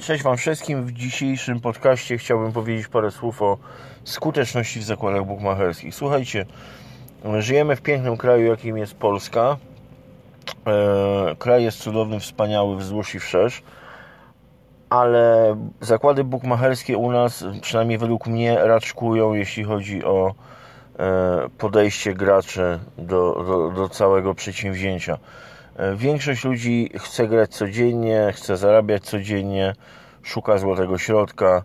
[0.00, 0.84] Cześć Wam wszystkim.
[0.84, 3.58] W dzisiejszym podcaście chciałbym powiedzieć parę słów o
[4.04, 5.94] skuteczności w zakładach bukmacherskich.
[5.94, 6.46] Słuchajcie,
[7.38, 9.56] żyjemy w pięknym kraju, jakim jest Polska.
[10.66, 13.62] E, kraj jest cudowny, wspaniały wzdłuż i wszerz,
[14.90, 20.34] ale zakłady bukmacherskie u nas, przynajmniej według mnie, raczkują, jeśli chodzi o
[20.98, 25.18] e, podejście graczy do, do, do całego przedsięwzięcia.
[25.80, 29.74] E, większość ludzi chce grać codziennie, chce zarabiać codziennie,
[30.22, 31.62] szuka złotego środka.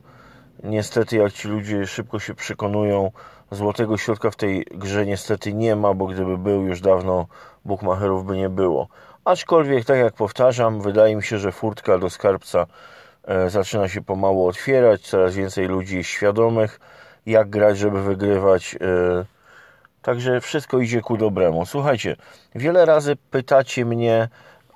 [0.63, 3.12] Niestety, jak ci ludzie szybko się przekonują,
[3.52, 7.27] złotego środka w tej grze niestety nie ma, bo gdyby był, już dawno
[7.66, 8.88] bookmacherów by nie było.
[9.25, 12.66] Aczkolwiek, tak jak powtarzam, wydaje mi się, że furtka do skarbca
[13.23, 15.02] e, zaczyna się pomału otwierać.
[15.02, 16.80] Coraz więcej ludzi świadomych,
[17.25, 18.75] jak grać, żeby wygrywać.
[20.05, 21.66] Także wszystko idzie ku dobremu.
[21.66, 22.16] Słuchajcie,
[22.55, 24.28] wiele razy pytacie mnie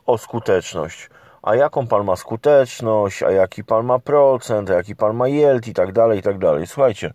[0.05, 1.09] o skuteczność.
[1.41, 5.67] A jaką pan ma skuteczność, a jaki pan ma procent, a jaki pan ma yield
[5.67, 6.67] i tak dalej, i tak dalej.
[6.67, 7.13] Słuchajcie,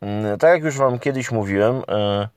[0.00, 2.28] mm, tak jak już wam kiedyś mówiłem, e,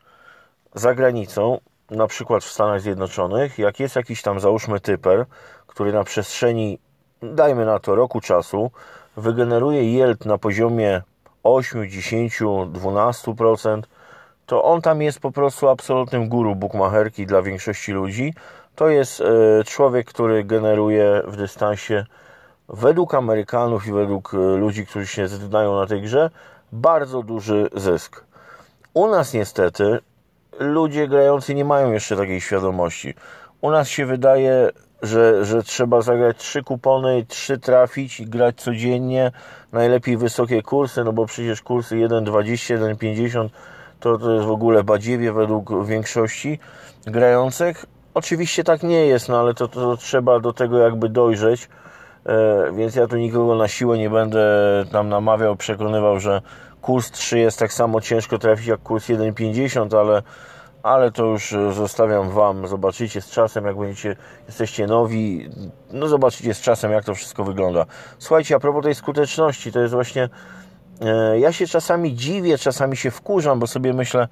[0.75, 1.59] za granicą,
[1.91, 5.25] na przykład w Stanach Zjednoczonych, jak jest jakiś tam załóżmy typer,
[5.67, 6.79] który na przestrzeni,
[7.21, 8.71] dajmy na to roku czasu,
[9.17, 11.01] wygeneruje yield na poziomie
[11.43, 13.81] 8, 10, 12%,
[14.47, 18.33] to on tam jest po prostu absolutnym guru bookmacherki dla większości ludzi.
[18.75, 22.05] To jest e, człowiek, który generuje w dystansie
[22.69, 26.29] według Amerykanów i według e, ludzi, którzy się znają na tej grze,
[26.71, 28.23] bardzo duży zysk.
[28.93, 29.99] U nas niestety
[30.59, 33.13] ludzie grający nie mają jeszcze takiej świadomości.
[33.61, 34.69] U nas się wydaje,
[35.01, 39.31] że, że trzeba zagrać trzy kupony, trzy trafić i grać codziennie,
[39.71, 43.49] najlepiej wysokie kursy, no bo przecież kursy 1,20, 1,50
[43.99, 46.59] to, to jest w ogóle badziewie według większości
[47.05, 47.85] grających.
[48.13, 51.69] Oczywiście tak nie jest, no ale to, to trzeba do tego jakby dojrzeć,
[52.25, 54.45] e, więc ja tu nikogo na siłę nie będę
[54.91, 56.41] tam namawiał, przekonywał, że
[56.81, 60.23] kurs 3 jest tak samo ciężko trafić jak kurs 1,50, ale,
[60.83, 64.15] ale to już zostawiam Wam, zobaczycie z czasem, jak będziecie,
[64.47, 65.49] jesteście nowi,
[65.91, 67.85] no zobaczycie z czasem, jak to wszystko wygląda.
[68.19, 70.29] Słuchajcie, a propos tej skuteczności, to jest właśnie E,
[71.39, 74.27] ja się czasami dziwię, czasami się wkurzam, bo sobie myślę,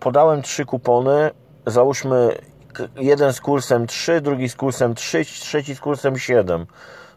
[0.00, 1.30] podałem trzy kupony,
[1.66, 2.38] załóżmy
[2.96, 6.66] jeden z kursem 3, drugi z kursem 3, trzeci z kursem 7.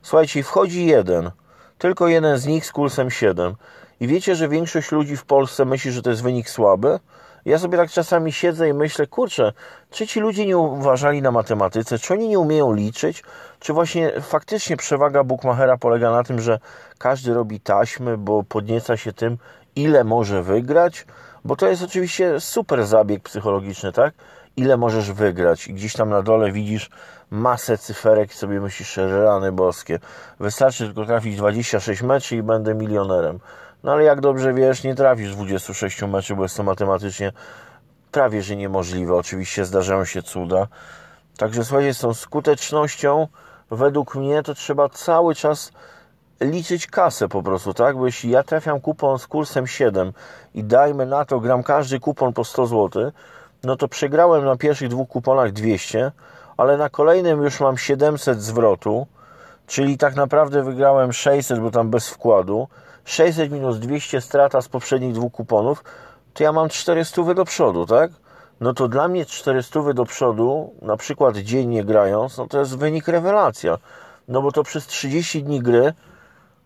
[0.01, 1.31] Słuchajcie, wchodzi jeden,
[1.77, 3.55] tylko jeden z nich z kursem 7.
[3.99, 6.99] I wiecie, że większość ludzi w Polsce myśli, że to jest wynik słaby?
[7.45, 9.53] Ja sobie tak czasami siedzę i myślę, kurczę,
[9.91, 13.23] czy ci ludzie nie uważali na matematyce, czy oni nie umieją liczyć,
[13.59, 16.59] czy właśnie faktycznie przewaga Bookmachera polega na tym, że
[16.97, 19.37] każdy robi taśmy, bo podnieca się tym,
[19.75, 21.05] ile może wygrać,
[21.45, 24.13] bo to jest oczywiście super zabieg psychologiczny, tak?
[24.57, 26.89] Ile możesz wygrać i gdzieś tam na dole widzisz
[27.31, 29.99] masę cyferek i sobie myślisz, rany boskie.
[30.39, 33.39] Wystarczy tylko trafić 26 meczy i będę milionerem.
[33.83, 37.31] No ale jak dobrze wiesz, nie trafisz 26 meczów, bo jest to matematycznie
[38.11, 39.15] prawie że niemożliwe.
[39.15, 40.67] Oczywiście zdarzają się cuda.
[41.37, 43.27] Także słuchajcie, z tą skutecznością
[43.71, 45.71] według mnie to trzeba cały czas
[46.41, 47.97] liczyć kasę po prostu, tak?
[47.97, 50.13] Bo jeśli ja trafiam kupon z kursem 7
[50.53, 53.11] i dajmy na to, gram każdy kupon po 100 zł,
[53.63, 56.11] no to przegrałem na pierwszych dwóch kuponach 200,
[56.57, 59.07] ale na kolejnym już mam 700 zwrotu,
[59.67, 62.67] czyli tak naprawdę wygrałem 600, bo tam bez wkładu.
[63.05, 65.83] 600 minus 200 strata z poprzednich dwóch kuponów,
[66.33, 68.11] to ja mam 400 do przodu, tak?
[68.61, 73.07] No to dla mnie 400 do przodu, na przykład dziennie grając, no to jest wynik
[73.07, 73.77] rewelacja.
[74.27, 75.93] No bo to przez 30 dni gry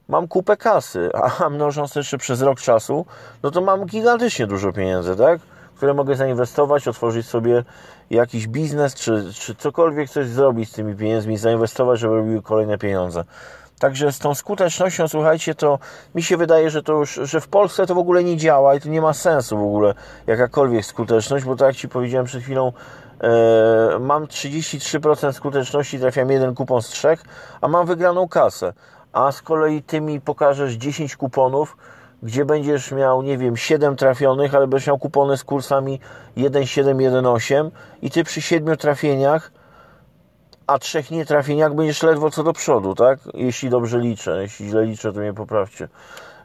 [0.08, 1.10] mam kupę kasy,
[1.40, 3.06] a mnożąc jeszcze przez rok czasu,
[3.44, 5.40] no to mam gigantycznie dużo pieniędzy, tak?
[5.76, 7.64] Które mogę zainwestować, otworzyć sobie
[8.10, 13.24] jakiś biznes, czy, czy cokolwiek coś zrobić z tymi pieniędzmi, zainwestować, żeby robiły kolejne pieniądze.
[13.80, 15.80] Także z tą skutecznością, słuchajcie, to
[16.16, 18.80] mi się wydaje, że to już, że w Polsce to w ogóle nie działa i
[18.80, 19.94] to nie ma sensu w ogóle
[20.28, 22.74] jakakolwiek skuteczność, bo tak jak Ci powiedziałem przed chwilą,
[23.22, 27.24] e, mam 33% skuteczności, trafiam jeden kupon z trzech,
[27.62, 28.74] a mam wygraną kasę.
[29.14, 31.78] A z kolei Ty mi pokażesz 10 kuponów,
[32.24, 36.00] gdzie będziesz miał, nie wiem, 7 trafionych, ale będziesz miał kupony z kursami
[36.38, 37.72] 1,7, 1,8
[38.02, 39.52] i Ty przy 7 trafieniach
[40.68, 43.20] a trzech nietrafieniach będziesz ledwo co do przodu, tak?
[43.34, 45.88] Jeśli dobrze liczę, jeśli źle liczę, to mnie poprawcie.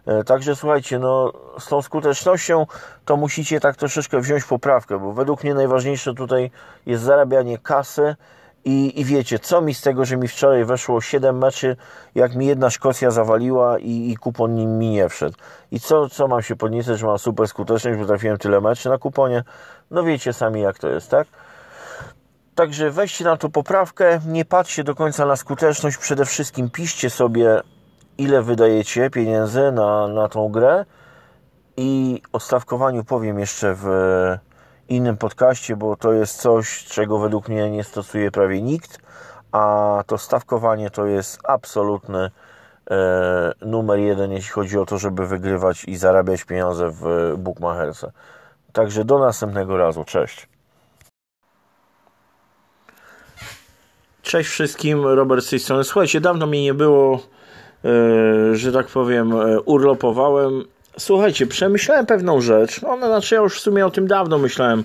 [0.06, 2.66] E, także słuchajcie, no z tą skutecznością
[3.04, 6.50] to musicie tak troszeczkę wziąć poprawkę, bo według mnie najważniejsze tutaj
[6.86, 8.16] jest zarabianie kasy
[8.64, 11.76] i, i wiecie, co mi z tego, że mi wczoraj weszło 7 meczy,
[12.14, 15.36] jak mi jedna Szkocja zawaliła i, i kupon nim mi nie wszedł.
[15.70, 18.98] I co, co mam się podniecać, że mam super skuteczność, bo trafiłem tyle meczy na
[18.98, 19.44] kuponie?
[19.90, 21.28] No wiecie sami jak to jest, tak?
[22.60, 27.60] Także weźcie na to poprawkę, nie patrzcie do końca na skuteczność, przede wszystkim piszcie sobie
[28.18, 30.84] ile wydajecie pieniędzy na, na tą grę
[31.76, 33.86] i o stawkowaniu powiem jeszcze w
[34.88, 38.98] innym podcaście, bo to jest coś, czego według mnie nie stosuje prawie nikt,
[39.52, 42.30] a to stawkowanie to jest absolutny
[42.90, 48.12] e, numer jeden, jeśli chodzi o to, żeby wygrywać i zarabiać pieniądze w bookmacherce.
[48.72, 50.04] Także do następnego razu.
[50.04, 50.49] Cześć.
[54.22, 55.84] Cześć wszystkim, Robert z tej strony.
[55.84, 57.26] Słuchajcie, dawno mnie nie było,
[57.84, 60.64] e, że tak powiem, e, urlopowałem.
[60.98, 62.82] Słuchajcie, przemyślałem pewną rzecz.
[62.82, 64.84] No, znaczy ja już w sumie o tym dawno myślałem,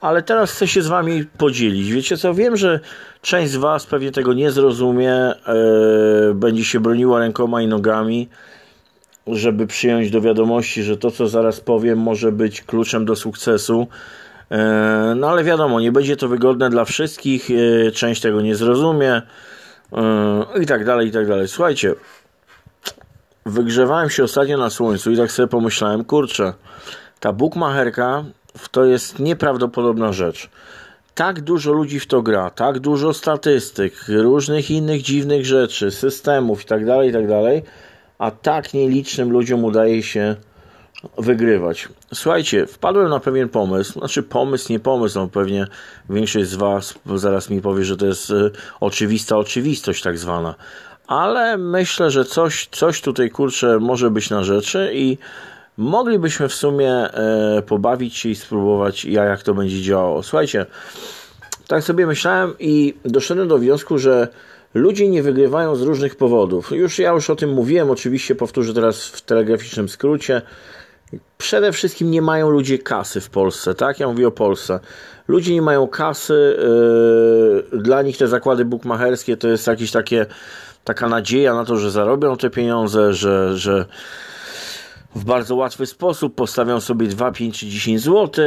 [0.00, 1.92] ale teraz chcę się z wami podzielić.
[1.92, 2.80] Wiecie co, wiem, że
[3.22, 5.34] część z was pewnie tego nie zrozumie, e,
[6.34, 8.28] będzie się broniła rękoma i nogami,
[9.26, 13.86] żeby przyjąć do wiadomości, że to, co zaraz powiem, może być kluczem do sukcesu.
[14.50, 19.22] E, no ale wiadomo, nie będzie to wygodne dla wszystkich, e, część tego nie zrozumie
[19.92, 21.48] e, i tak dalej, i tak dalej.
[21.48, 21.94] Słuchajcie,
[23.46, 26.52] wygrzewałem się ostatnio na słońcu i tak sobie pomyślałem, kurczę,
[27.20, 28.24] ta bukmacherka
[28.70, 30.50] to jest nieprawdopodobna rzecz.
[31.14, 36.66] Tak dużo ludzi w to gra, tak dużo statystyk, różnych innych dziwnych rzeczy, systemów i
[36.66, 37.24] tak dalej, i tak
[38.18, 40.36] a tak nielicznym ludziom udaje się
[41.18, 41.88] wygrywać.
[42.14, 45.66] Słuchajcie, wpadłem na pewien pomysł, znaczy pomysł, nie pomysł, no pewnie
[46.10, 48.50] większość z Was zaraz mi powie, że to jest y,
[48.80, 50.54] oczywista oczywistość tak zwana,
[51.06, 55.18] ale myślę, że coś, coś tutaj kurczę może być na rzeczy i
[55.76, 60.22] moglibyśmy w sumie e, pobawić się i spróbować, jak to będzie działało.
[60.22, 60.66] Słuchajcie,
[61.66, 64.28] tak sobie myślałem i doszedłem do wniosku, że
[64.74, 66.70] ludzie nie wygrywają z różnych powodów.
[66.70, 70.42] Już ja już o tym mówiłem, oczywiście powtórzę teraz w telegraficznym skrócie.
[71.38, 74.00] Przede wszystkim nie mają ludzie kasy w Polsce, tak?
[74.00, 74.80] Ja mówię o Polsce.
[75.28, 76.56] Ludzie nie mają kasy,
[77.72, 80.26] yy, dla nich te zakłady bukmacherskie to jest jakieś takie,
[80.84, 83.86] taka nadzieja na to, że zarobią te pieniądze, że, że
[85.14, 88.44] w bardzo łatwy sposób postawią sobie 2, 5 czy 10 zł.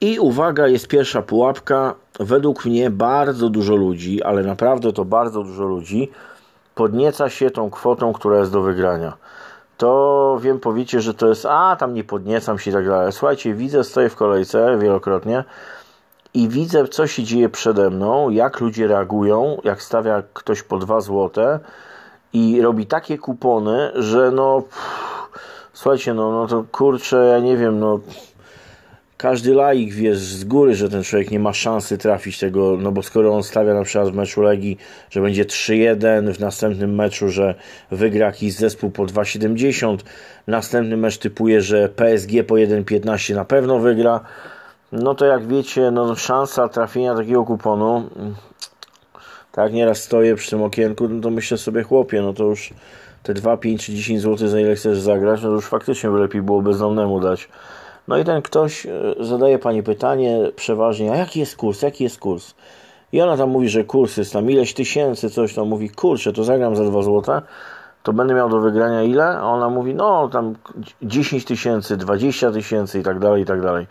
[0.00, 1.94] I uwaga, jest pierwsza pułapka.
[2.20, 6.10] Według mnie bardzo dużo ludzi, ale naprawdę to bardzo dużo ludzi,
[6.74, 9.12] podnieca się tą kwotą, która jest do wygrania
[9.80, 13.12] to wiem, powiecie, że to jest, a tam nie podniecam się i tak dalej.
[13.12, 15.44] Słuchajcie, widzę, stoję w kolejce wielokrotnie
[16.34, 21.00] i widzę, co się dzieje przede mną, jak ludzie reagują, jak stawia ktoś po 2
[21.00, 21.60] złote
[22.32, 25.28] i robi takie kupony, że no, pff,
[25.72, 28.00] słuchajcie, no, no to kurczę, ja nie wiem, no
[29.20, 33.02] każdy laik wie z góry, że ten człowiek nie ma szansy trafić tego, no bo
[33.02, 34.78] skoro on stawia na przykład w meczu Legii,
[35.10, 37.54] że będzie 3-1, w następnym meczu, że
[37.90, 39.96] wygra jakiś zespół po 2,70,
[40.46, 44.20] następny mecz typuje, że PSG po 1,15 na pewno wygra,
[44.92, 48.10] no to jak wiecie, no szansa trafienia takiego kuponu,
[49.52, 52.70] tak nieraz stoję przy tym okienku, no to myślę sobie, chłopie, no to już
[53.22, 56.18] te 2, 5 czy 10 zł za ile chcesz zagrać, no to już faktycznie by
[56.18, 57.48] lepiej było bezdomnemu dać.
[58.08, 62.18] No i ten ktoś e, zadaje pani pytanie przeważnie, a jaki jest kurs, jaki jest
[62.18, 62.54] kurs?
[63.12, 66.44] I ona tam mówi, że kurs jest tam ileś tysięcy, coś tam mówi, kurczę, to
[66.44, 67.42] zagram za 2 złota,
[68.02, 69.24] to będę miał do wygrania ile?
[69.24, 70.54] A ona mówi, no tam
[71.02, 73.86] 10 tysięcy, 20 tysięcy i tak dalej, i tak dalej.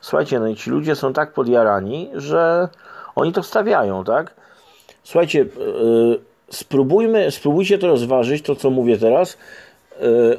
[0.00, 2.68] Słuchajcie, no i ci ludzie są tak podjarani, że
[3.14, 4.34] oni to stawiają, tak?
[5.02, 6.20] Słuchajcie, yy,
[6.50, 9.38] spróbujmy, spróbujcie to rozważyć, to co mówię teraz,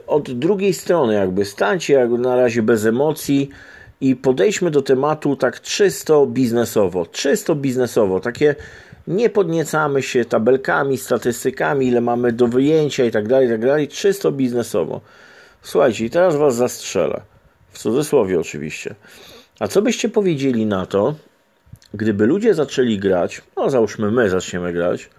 [0.07, 3.49] od drugiej strony, jakby stańcie jak na razie bez emocji
[4.01, 7.05] i podejdźmy do tematu tak czysto biznesowo.
[7.05, 8.55] Czysto biznesowo, takie
[9.07, 13.87] nie podniecamy się tabelkami, statystykami, ile mamy do wyjęcia i tak dalej, i tak dalej,
[13.87, 15.01] czysto biznesowo.
[15.61, 17.21] Słuchajcie, teraz was zastrzelę.
[17.71, 18.95] W cudzysłowie oczywiście.
[19.59, 21.15] A co byście powiedzieli na to,
[21.93, 25.09] gdyby ludzie zaczęli grać, no załóżmy my zaczniemy grać,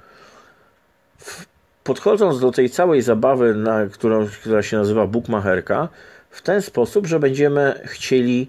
[1.84, 5.88] podchodząc do tej całej zabawy, na którą, która się nazywa bookmacherka,
[6.30, 8.48] w ten sposób, że będziemy chcieli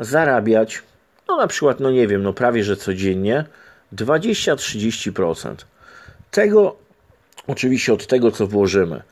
[0.00, 0.82] zarabiać,
[1.28, 3.44] no na przykład, no nie wiem, no prawie że codziennie
[3.94, 5.54] 20-30%.
[6.30, 6.76] Tego
[7.46, 9.02] oczywiście od tego, co włożymy.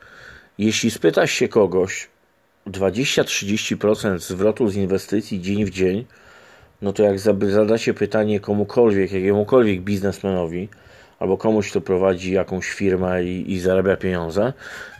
[0.57, 2.09] Jeśli spytasz się kogoś
[2.67, 6.05] 20-30% zwrotu z inwestycji dzień w dzień,
[6.81, 10.69] no to jak zadacie pytanie komukolwiek, jakiemukolwiek biznesmenowi,
[11.21, 14.53] albo komuś, kto prowadzi jakąś firmę i, i zarabia pieniądze,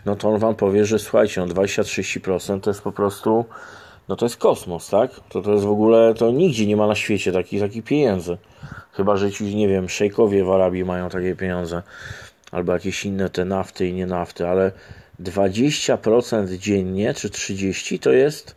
[0.06, 3.46] no to on wam powie, że słuchajcie, no 20-30% to jest po prostu,
[4.08, 5.12] no to jest kosmos, tak?
[5.30, 8.38] To, to jest w ogóle, to nigdzie nie ma na świecie takich, takich pieniędzy.
[8.94, 11.84] Chyba, że ci, nie wiem, szejkowie w Arabii mają takie pieniądze,
[12.52, 14.72] albo jakieś inne te nafty i nie nafty, ale
[15.24, 18.56] 20% dziennie, czy 30% to jest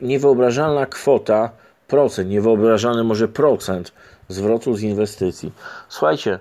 [0.00, 1.50] niewyobrażalna kwota,
[1.88, 3.92] procent, niewyobrażalny może procent
[4.32, 5.52] zwrotu z inwestycji.
[5.88, 6.38] Słuchajcie,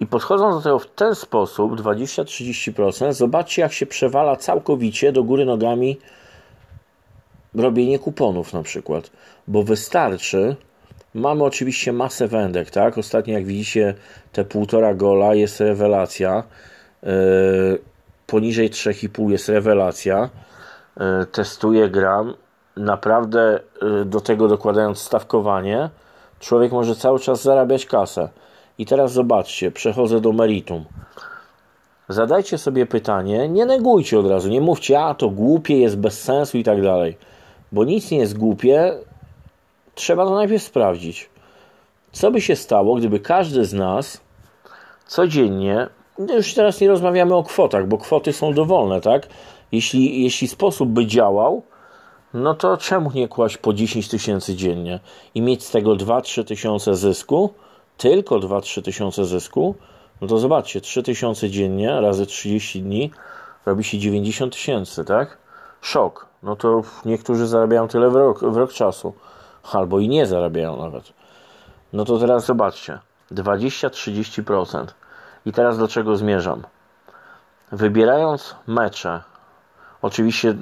[0.00, 5.44] I podchodząc do tego w ten sposób, 20-30%, zobaczcie, jak się przewala całkowicie do góry
[5.44, 5.98] nogami
[7.54, 9.10] robienie kuponów na przykład.
[9.48, 10.56] Bo wystarczy,
[11.14, 12.98] mamy oczywiście masę wędek, tak?
[12.98, 13.94] Ostatnio, jak widzicie,
[14.32, 16.42] te półtora gola jest rewelacja.
[17.02, 17.10] Yy,
[18.26, 20.30] poniżej 3,5 jest rewelacja.
[20.96, 22.34] Yy, testuję gram.
[22.76, 25.90] Naprawdę yy, do tego dokładając stawkowanie,
[26.40, 28.28] człowiek może cały czas zarabiać kasę.
[28.78, 30.84] I teraz zobaczcie, przechodzę do meritum.
[32.08, 36.58] Zadajcie sobie pytanie, nie negujcie od razu, nie mówcie, a to głupie, jest bez sensu
[36.58, 37.16] i tak dalej.
[37.72, 38.98] Bo nic nie jest głupie,
[39.94, 41.30] trzeba to najpierw sprawdzić.
[42.12, 44.20] Co by się stało, gdyby każdy z nas
[45.06, 45.88] codziennie,
[46.18, 49.26] już teraz nie rozmawiamy o kwotach, bo kwoty są dowolne, tak?
[49.72, 51.62] Jeśli, jeśli sposób by działał,
[52.36, 55.00] no to czemu nie kłaść po 10 tysięcy dziennie
[55.34, 57.54] i mieć z tego 2-3 tysiące zysku,
[57.96, 59.74] tylko 2-3 tysiące zysku,
[60.20, 63.10] no to zobaczcie, 3 tysiące dziennie razy 30 dni
[63.66, 65.38] robi się 90 tysięcy, tak?
[65.80, 66.26] Szok.
[66.42, 69.14] No to niektórzy zarabiają tyle w rok, w rok czasu,
[69.72, 71.12] albo i nie zarabiają nawet.
[71.92, 72.98] No to teraz zobaczcie,
[73.32, 74.86] 20-30%.
[75.46, 76.62] I teraz do czego zmierzam?
[77.72, 79.22] Wybierając mecze,
[80.06, 80.54] oczywiście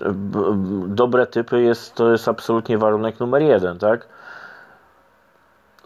[0.86, 4.06] dobre typy jest, to jest absolutnie warunek numer jeden, tak?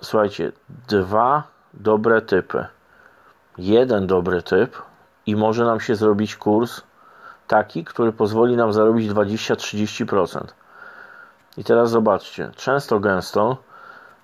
[0.01, 0.53] słuchajcie,
[0.89, 1.43] dwa
[1.75, 2.67] dobre typy.
[3.59, 4.83] Jeden dobry typ
[5.27, 6.83] i może nam się zrobić kurs
[7.47, 10.45] taki, który pozwoli nam zarobić 20-30%.
[11.57, 13.57] I teraz zobaczcie, często gęsto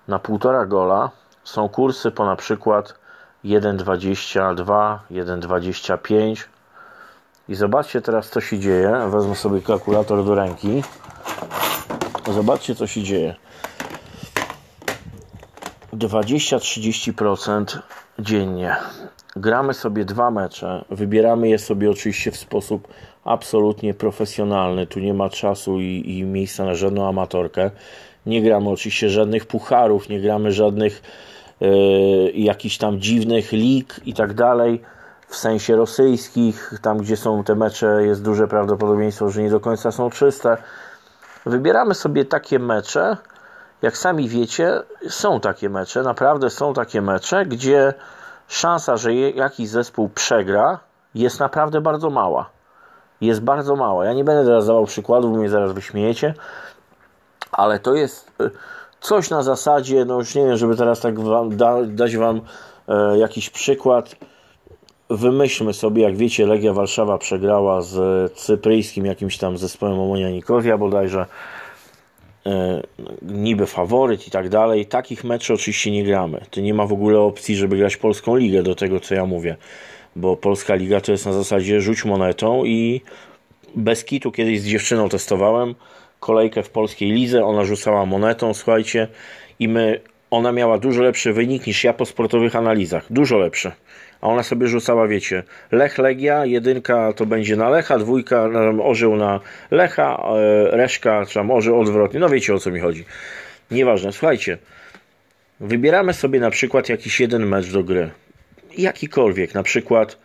[0.07, 1.09] na półtora gola
[1.43, 2.99] są kursy po na przykład
[3.45, 6.45] 1,22, 1,25
[7.49, 8.91] i zobaczcie teraz co się dzieje.
[9.09, 10.83] Wezmę sobie kalkulator do ręki.
[12.33, 13.35] Zobaczcie co się dzieje.
[15.93, 17.79] 20-30%
[18.19, 18.75] dziennie.
[19.35, 22.87] Gramy sobie dwa mecze, wybieramy je sobie oczywiście w sposób
[23.23, 24.87] absolutnie profesjonalny.
[24.87, 27.71] Tu nie ma czasu i, i miejsca na żadną amatorkę.
[28.25, 31.01] Nie gramy oczywiście żadnych pucharów, nie gramy żadnych
[31.59, 34.81] yy, jakichś tam dziwnych lig i tak dalej.
[35.27, 39.91] W sensie rosyjskich, tam gdzie są te mecze, jest duże prawdopodobieństwo, że nie do końca
[39.91, 40.57] są czyste.
[41.45, 43.17] Wybieramy sobie takie mecze,
[43.81, 47.93] jak sami wiecie, są takie mecze, naprawdę są takie mecze, gdzie
[48.47, 50.79] szansa, że jakiś zespół przegra,
[51.15, 52.49] jest naprawdę bardzo mała.
[53.21, 54.05] Jest bardzo mała.
[54.05, 56.33] Ja nie będę teraz dawał przykładów, bo mnie zaraz wyśmiejecie,
[57.51, 58.51] ale to jest y,
[58.99, 62.41] coś na zasadzie, no już nie wiem, żeby teraz tak wam, da, dać Wam
[62.87, 64.15] e, jakiś przykład.
[65.09, 71.25] Wymyślmy sobie, jak wiecie, Legia Warszawa przegrała z cypryjskim jakimś tam zespołem Omonia Nikozja bodajże
[72.45, 72.81] E,
[73.21, 74.85] niby faworyt i tak dalej.
[74.85, 76.41] Takich meczy oczywiście nie gramy.
[76.51, 79.55] To nie ma w ogóle opcji, żeby grać polską ligę do tego, co ja mówię.
[80.15, 83.01] Bo polska liga to jest na zasadzie rzuć monetą i
[83.75, 85.75] bez kitu kiedyś z dziewczyną testowałem
[86.19, 89.07] kolejkę w polskiej lidze, ona rzucała monetą, słuchajcie,
[89.59, 93.05] i my, ona miała dużo lepszy wynik niż ja po sportowych analizach.
[93.09, 93.71] Dużo lepszy
[94.25, 98.49] a ona sobie rzucała, wiecie, Lech Legia, jedynka to będzie na Lecha, dwójka
[98.83, 99.39] orzeł na
[99.71, 103.05] Lecha, e, reszka, czy tam orzeł odwrotnie, no wiecie o co mi chodzi.
[103.71, 104.57] Nieważne, słuchajcie,
[105.59, 108.09] wybieramy sobie na przykład jakiś jeden mecz do gry,
[108.77, 110.17] jakikolwiek, na przykład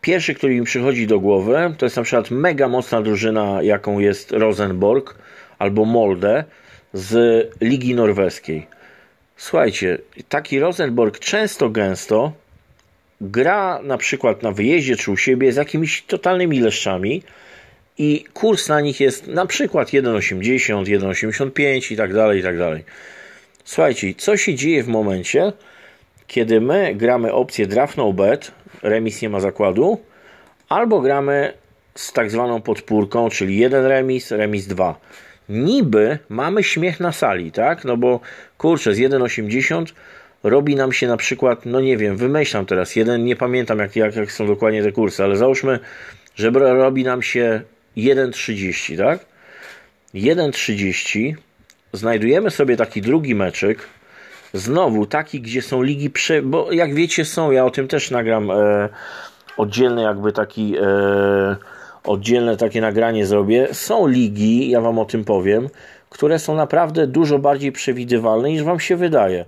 [0.00, 4.32] pierwszy, który mi przychodzi do głowy, to jest na przykład mega mocna drużyna, jaką jest
[4.32, 5.14] Rosenborg
[5.58, 6.44] albo Molde
[6.92, 8.66] z Ligi Norweskiej.
[9.36, 12.32] Słuchajcie, taki Rosenborg często gęsto
[13.20, 17.22] gra na przykład na wyjeździe czy u siebie z jakimiś totalnymi leszczami
[17.98, 22.84] i kurs na nich jest na przykład 1,80, 1,85 i tak dalej, i tak dalej.
[23.64, 25.52] Słuchajcie, co się dzieje w momencie,
[26.26, 30.00] kiedy my gramy opcję draft no bet, remis nie ma zakładu,
[30.68, 31.52] albo gramy
[31.94, 35.00] z tak zwaną podpórką, czyli jeden remis, remis 2.
[35.48, 37.84] Niby mamy śmiech na sali, tak?
[37.84, 38.20] No bo
[38.58, 39.92] kurczę, z 1,80
[40.42, 44.16] robi nam się na przykład, no nie wiem, wymyślam teraz, jeden, nie pamiętam jak, jak,
[44.16, 45.78] jak są dokładnie te kursy, ale załóżmy,
[46.36, 47.60] że robi nam się
[47.96, 49.26] 1,30, tak?
[50.14, 51.34] 1,30
[51.92, 53.88] znajdujemy sobie taki drugi meczyk,
[54.52, 56.42] znowu taki, gdzie są ligi, prze...
[56.42, 58.88] bo jak wiecie są, ja o tym też nagram e,
[59.56, 61.56] oddzielny jakby taki e,
[62.04, 65.68] oddzielne takie nagranie zrobię, są ligi, ja wam o tym powiem,
[66.10, 69.44] które są naprawdę dużo bardziej przewidywalne niż wam się wydaje.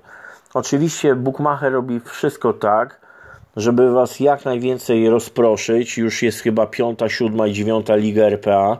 [0.55, 3.01] Oczywiście Bookmacher robi wszystko tak,
[3.57, 5.99] żeby Was jak najwięcej rozproszyć.
[5.99, 8.79] Już jest chyba piąta, siódma i dziewiąta liga RPA,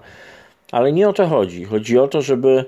[0.73, 1.65] ale nie o to chodzi.
[1.65, 2.65] Chodzi o to, żeby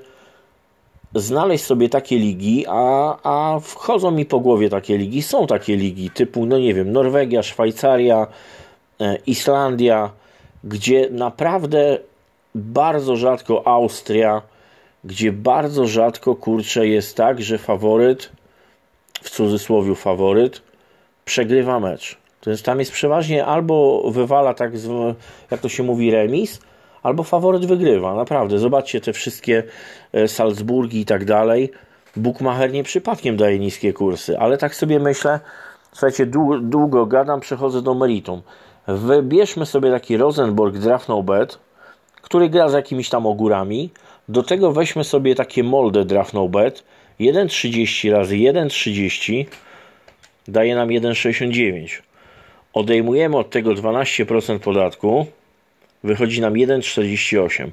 [1.14, 5.22] znaleźć sobie takie ligi, a, a wchodzą mi po głowie takie ligi.
[5.22, 8.26] Są takie ligi typu, no nie wiem, Norwegia, Szwajcaria,
[9.00, 10.10] e, Islandia,
[10.64, 11.98] gdzie naprawdę
[12.54, 14.42] bardzo rzadko Austria,
[15.04, 18.30] gdzie bardzo rzadko kurczę jest tak, że faworyt,
[19.22, 20.62] w cudzysłowie faworyt,
[21.24, 22.16] przegrywa mecz.
[22.40, 24.72] To jest, tam jest przeważnie albo wywala tak,
[25.50, 26.60] jak to się mówi, remis,
[27.02, 28.14] albo faworyt wygrywa.
[28.14, 29.62] Naprawdę, zobaczcie te wszystkie
[30.12, 31.70] e, Salzburgi i tak dalej.
[32.16, 35.40] Bukmacher nie przypadkiem daje niskie kursy, ale tak sobie myślę,
[35.92, 38.42] słuchajcie, długo, długo gadam, przechodzę do meritum.
[38.88, 41.58] Wybierzmy sobie taki Rosenborg Draft No Bet,
[42.22, 43.90] który gra z jakimiś tam ogórami.
[44.28, 46.84] Do tego weźmy sobie takie Molde Draft No Bet.
[47.22, 49.44] 1,30 razy 1,30
[50.48, 52.00] daje nam 1,69.
[52.72, 55.26] Odejmujemy od tego 12% podatku.
[56.04, 57.70] Wychodzi nam 1,48.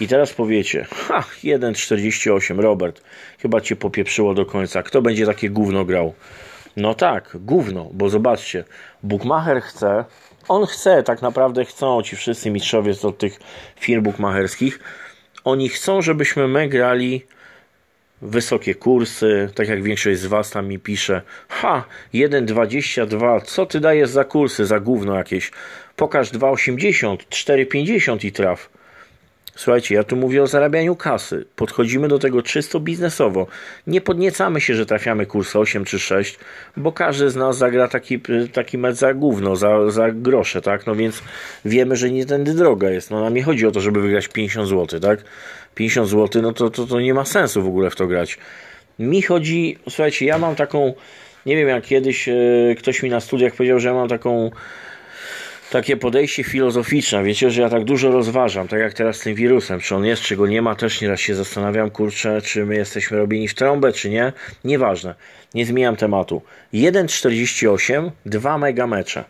[0.00, 3.02] I teraz powiecie, ha, 1,48, Robert,
[3.38, 4.82] chyba cię popieprzyło do końca.
[4.82, 6.14] Kto będzie takie gówno grał?
[6.76, 8.64] No tak, gówno, bo zobaczcie,
[9.02, 10.04] Bookmacher chce,
[10.48, 13.40] on chce, tak naprawdę chcą ci wszyscy mistrzowie od tych
[13.80, 14.80] firm bookmacherskich,
[15.44, 17.26] oni chcą, żebyśmy my grali
[18.22, 21.22] wysokie kursy, tak jak większość z Was tam mi pisze.
[21.48, 21.84] Ha,
[22.14, 25.50] 1,22, co ty dajesz za kursy, za gówno jakieś?
[25.96, 28.70] Pokaż 2,80, 4,50 i traf.
[29.58, 31.44] Słuchajcie, ja tu mówię o zarabianiu kasy.
[31.56, 33.46] Podchodzimy do tego czysto biznesowo.
[33.86, 36.38] Nie podniecamy się, że trafiamy kurs 8 czy 6,
[36.76, 38.20] bo każdy z nas zagra taki,
[38.52, 40.86] taki mecz za gówno, za, za grosze, tak?
[40.86, 41.22] No więc
[41.64, 43.10] wiemy, że nie tędy droga jest.
[43.10, 45.18] No nam nie chodzi o to, żeby wygrać 50 zł, tak?
[45.78, 48.38] 50 zł, no to, to, to nie ma sensu w ogóle w to grać.
[48.98, 50.94] Mi chodzi, słuchajcie, ja mam taką,
[51.46, 52.34] nie wiem jak kiedyś e,
[52.78, 54.50] ktoś mi na studiach powiedział, że ja mam taką
[55.70, 57.24] takie podejście filozoficzne.
[57.24, 59.80] Wiecie, że ja tak dużo rozważam, tak jak teraz z tym wirusem.
[59.80, 63.18] Czy on jest, czy go nie ma, też nieraz się zastanawiam, kurczę, czy my jesteśmy
[63.18, 64.32] robieni w trąbę, czy nie.
[64.64, 65.14] Nieważne.
[65.54, 66.42] Nie zmieniam tematu.
[66.74, 69.24] 1,48, 2 mega mecze.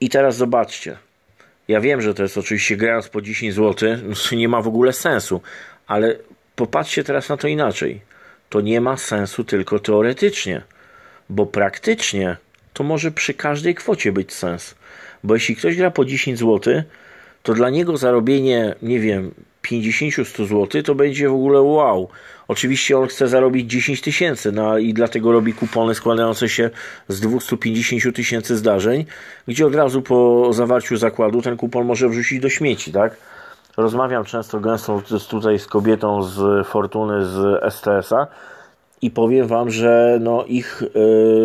[0.00, 0.96] I teraz zobaczcie.
[1.70, 3.88] Ja wiem, że to jest oczywiście grając po 10 zł,
[4.32, 5.40] nie ma w ogóle sensu,
[5.86, 6.16] ale
[6.56, 8.00] popatrzcie teraz na to inaczej.
[8.48, 10.62] To nie ma sensu tylko teoretycznie,
[11.28, 12.36] bo praktycznie
[12.72, 14.74] to może przy każdej kwocie być sens.
[15.24, 16.82] Bo jeśli ktoś gra po 10 zł,
[17.42, 22.08] to dla niego zarobienie, nie wiem, 50-100 zł to będzie w ogóle wow.
[22.50, 26.70] Oczywiście on chce zarobić 10 tysięcy, no i dlatego robi kupony składające się
[27.08, 29.04] z 250 tysięcy zdarzeń,
[29.48, 33.16] gdzie od razu po zawarciu zakładu ten kupon może wrzucić do śmieci, tak?
[33.76, 38.26] Rozmawiam często gęsto tutaj z kobietą z Fortuny z STS-a
[39.02, 40.82] i powiem Wam, że no ich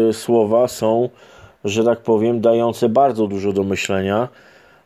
[0.10, 1.10] y, słowa są,
[1.66, 4.28] że tak powiem, dające bardzo dużo do myślenia,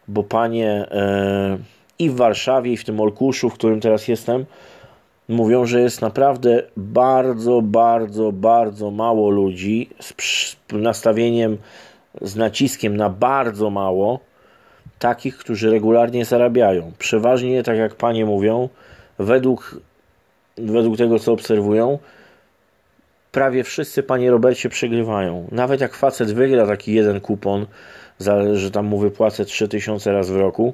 [0.07, 4.45] bo panie y, i w Warszawie, i w tym Olkuszu, w którym teraz jestem,
[5.29, 11.57] mówią, że jest naprawdę bardzo, bardzo, bardzo mało ludzi z nastawieniem,
[12.21, 14.19] z naciskiem na bardzo mało,
[14.99, 16.91] takich, którzy regularnie zarabiają.
[16.99, 18.69] Przeważnie, tak jak panie mówią,
[19.19, 19.81] według,
[20.57, 21.99] według tego, co obserwują,
[23.31, 25.47] prawie wszyscy, panie Robercie, przegrywają.
[25.51, 27.65] Nawet jak facet wygra taki jeden kupon,
[28.17, 30.73] za, że tam mu wypłacę 3000 raz w roku,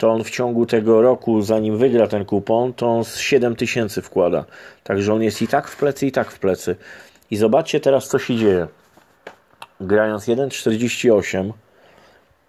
[0.00, 4.02] to on w ciągu tego roku, zanim wygra ten kupon, to on z 7 tysięcy
[4.02, 4.44] wkłada.
[4.84, 6.76] Także on jest i tak w plecy, i tak w plecy.
[7.30, 8.66] I zobaczcie teraz, co się dzieje.
[9.80, 11.52] Grając 1,48,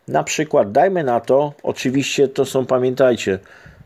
[0.08, 3.40] na przykład, dajmy na to, oczywiście to są, pamiętajcie,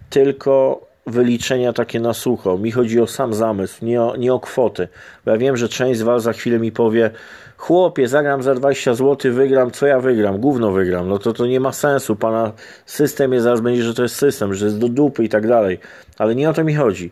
[0.10, 2.58] tylko wyliczenia takie na sucho.
[2.58, 4.88] Mi chodzi o sam zamysł, nie o, nie o kwoty.
[5.26, 7.12] Bo ja wiem, że część z Was za chwilę mi powie,
[7.58, 10.38] chłopie, zagram za 20 zł, wygram, co ja wygram?
[10.38, 11.10] Gówno wygram.
[11.10, 12.16] No to to nie ma sensu.
[12.16, 12.52] Pana
[12.86, 15.80] system jest, zaraz będzie, że to jest system, że jest do dupy i tak dalej.
[16.18, 17.12] Ale nie o to mi chodzi.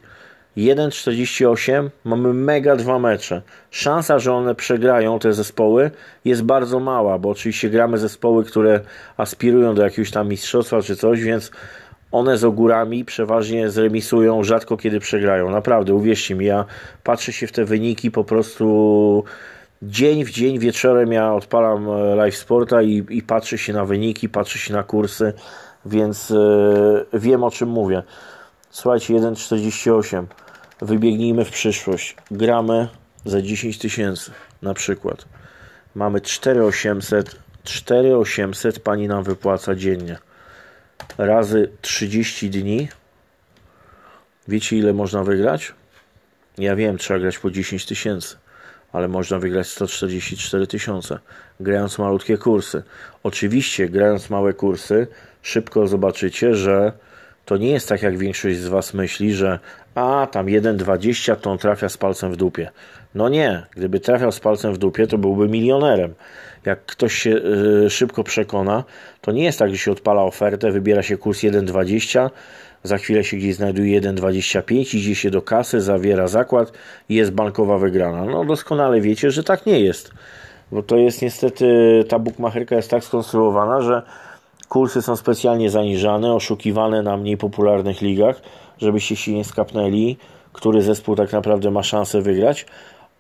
[0.58, 3.42] 1,48 mamy mega dwa mecze.
[3.72, 5.92] Szansa, że one przegrają te zespoły
[6.26, 8.80] jest bardzo mała, bo oczywiście gramy zespoły, które
[9.18, 11.52] aspirują do jakiegoś tam mistrzostwa czy coś, więc
[12.14, 15.50] one z ogórami przeważnie zremisują, rzadko kiedy przegrają.
[15.50, 16.66] Naprawdę, uwierzcie mi, ja
[17.04, 19.24] patrzę się w te wyniki po prostu
[19.82, 24.30] dzień w dzień, wieczorem ja odpalam e, live sporta i, i patrzę się na wyniki,
[24.30, 25.34] patrzę się na kursy,
[25.86, 28.04] więc yy, wiem o czym mówię.
[28.70, 30.26] Słuchajcie, 1,48.
[30.82, 32.16] Wybiegnijmy w przyszłość.
[32.32, 32.88] Gramy
[33.26, 35.26] za 10 tysięcy na przykład.
[35.96, 37.36] Mamy 4800.
[37.64, 40.18] 4800 pani nam wypłaca dziennie
[41.18, 42.88] razy 30 dni.
[44.48, 45.74] Wiecie ile można wygrać?
[46.58, 48.38] Ja wiem, trzeba grać po 10 tysięcy,
[48.92, 51.20] ale można wygrać 144 tysiące,
[51.60, 52.84] grając malutkie kursy.
[53.24, 55.08] Oczywiście, grając małe kursy,
[55.42, 56.94] szybko zobaczycie, że
[57.46, 59.60] to nie jest tak, jak większość z Was myśli, że
[59.96, 62.72] a tam 1,20 to on trafia z palcem w dupie.
[63.16, 66.14] No nie, gdyby trafiał z palcem w dupie, to byłby milionerem.
[66.66, 67.42] Jak ktoś się
[67.86, 68.84] y, szybko przekona,
[69.22, 72.30] to nie jest tak, że się odpala ofertę, wybiera się kurs 1,20,
[72.84, 76.72] za chwilę się gdzieś znajduje 1,25, idzie się do kasy, zawiera zakład
[77.10, 78.26] i jest bankowa wygrana.
[78.26, 80.12] No doskonale wiecie, że tak nie jest.
[80.72, 81.66] Bo to jest niestety,
[82.10, 84.02] ta bukmacherka jest tak skonstruowana, że
[84.70, 88.42] kursy są specjalnie zaniżane, oszukiwane na mniej popularnych ligach,
[88.78, 90.18] żebyście się nie skapnęli,
[90.54, 92.66] który zespół tak naprawdę ma szansę wygrać.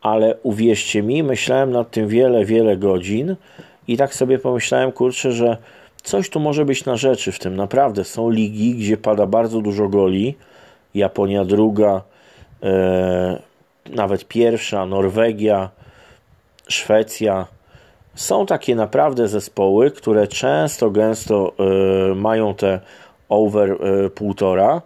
[0.04, 3.36] Ale uwierzcie mi, myślałem nad tym wiele, wiele godzin
[3.88, 5.58] i tak sobie pomyślałem, kurczę, że
[6.04, 7.56] coś tu może być na rzeczy w tym.
[7.56, 10.36] Naprawdę są ligi, gdzie pada bardzo dużo goli.
[10.96, 12.02] Japonia druga,
[12.63, 13.39] e,
[13.89, 15.70] nawet pierwsza, Norwegia,
[16.68, 17.48] Szwecja.
[18.16, 22.80] Są takie naprawdę zespoły, które często, gęsto e, mają te
[23.30, 24.82] over e, półtora.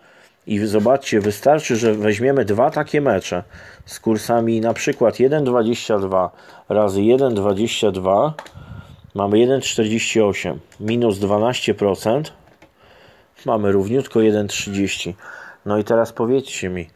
[0.48, 3.44] I zobaczcie, wystarczy, że weźmiemy dwa takie mecze
[3.88, 6.30] z kursami na przykład 1,22
[6.70, 8.32] razy 1,22
[9.18, 12.22] Mamy 1,48 minus 12%.
[13.46, 15.14] Mamy równiutko 1,30.
[15.66, 16.90] No i teraz powiedzcie mi,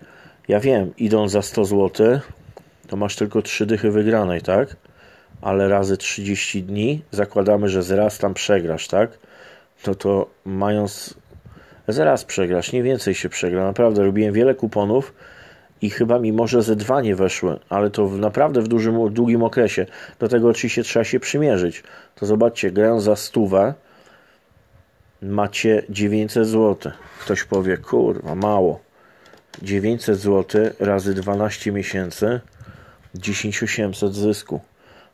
[0.47, 2.19] ja wiem, idąc za 100 zł,
[2.87, 4.75] to masz tylko 3 dychy wygranej, tak?
[5.41, 9.19] Ale razy 30 dni zakładamy, że zaraz tam przegrasz, tak?
[9.87, 11.13] No to mając
[11.87, 13.63] zaraz przegrasz, nie więcej się przegra.
[13.63, 15.13] Naprawdę robiłem wiele kuponów
[15.81, 19.85] i chyba mi może ze dwa nie weszły, ale to naprawdę w dużym, długim okresie.
[20.19, 21.83] Do tego oczywiście trzeba się przymierzyć.
[22.15, 23.73] To zobaczcie, grając za stówę
[25.21, 26.91] macie 900 zł.
[27.19, 28.79] Ktoś powie, kurwa, mało.
[29.61, 32.39] 900 zł razy 12 miesięcy
[33.19, 34.59] 10800 zysku.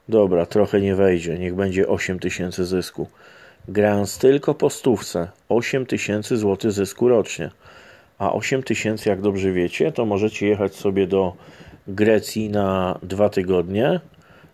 [0.10, 3.08] Dobra, trochę nie wejdzie, niech będzie 8000 zysku.
[3.68, 7.52] Grając tylko po stówce, 8000 zł zysku rocznie
[8.18, 11.34] a 8 tysięcy, jak dobrze wiecie, to możecie jechać sobie do
[11.88, 14.00] Grecji na dwa tygodnie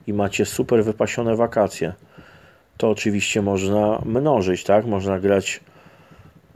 [0.08, 1.94] i macie super wypasione wakacje.
[2.78, 4.86] To oczywiście można mnożyć, tak?
[4.86, 5.60] Można grać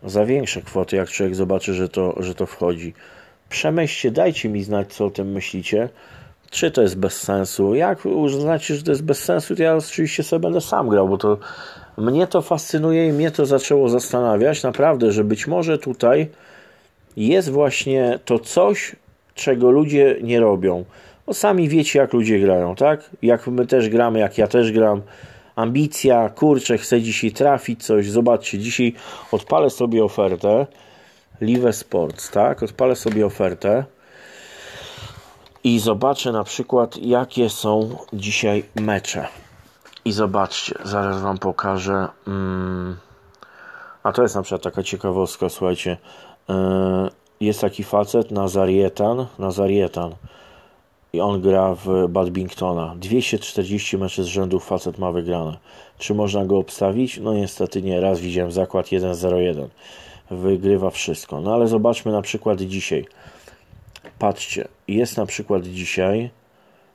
[0.04, 2.94] za większe kwoty, jak człowiek zobaczy, że to, że to wchodzi.
[3.50, 5.90] Przemyślcie, dajcie mi znać, co o tym myślicie.
[6.50, 7.76] Czy to jest bez sensu?
[7.76, 11.18] Jak uznacie, że to jest bez sensu, to ja oczywiście sobie będę sam grał, bo
[11.18, 11.38] to
[11.98, 14.64] mnie to fascynuje i mnie to zaczęło zastanawiać.
[14.64, 16.30] Naprawdę, że być może tutaj
[17.18, 18.96] jest właśnie to coś,
[19.36, 20.86] czego ludzie nie robią.
[21.26, 23.10] Bo sami wiecie, jak ludzie grają, tak?
[23.22, 25.02] Jak my też gramy, jak ja też gram.
[25.56, 28.10] Ambicja, kurczę, chcę dzisiaj trafić coś.
[28.10, 28.94] Zobaczcie, dzisiaj
[29.32, 30.68] odpalę sobie ofertę.
[31.42, 32.64] Live Sports, tak?
[32.64, 33.86] Odpalę sobie ofertę
[35.64, 39.28] i zobaczę na przykład, jakie są dzisiaj mecze.
[40.06, 42.08] I zobaczcie, zaraz Wam pokażę.
[42.28, 42.98] Mm,
[44.04, 45.98] a to jest na przykład taka ciekawostka, słuchajcie.
[46.50, 47.10] E,
[47.42, 50.16] jest taki facet Nazarietan, Nazarietan
[51.14, 52.96] i on gra w Badmintona.
[52.96, 55.58] 240 meczy z rzędu facet ma wygrane.
[55.98, 57.18] Czy można go obstawić?
[57.18, 58.02] No niestety nie.
[58.02, 59.68] Raz widziałem zakład 1-0-1.
[60.32, 61.42] Wygrywa wszystko.
[61.42, 63.06] No ale zobaczmy na przykład dzisiaj.
[64.20, 66.30] Patrzcie, jest na przykład dzisiaj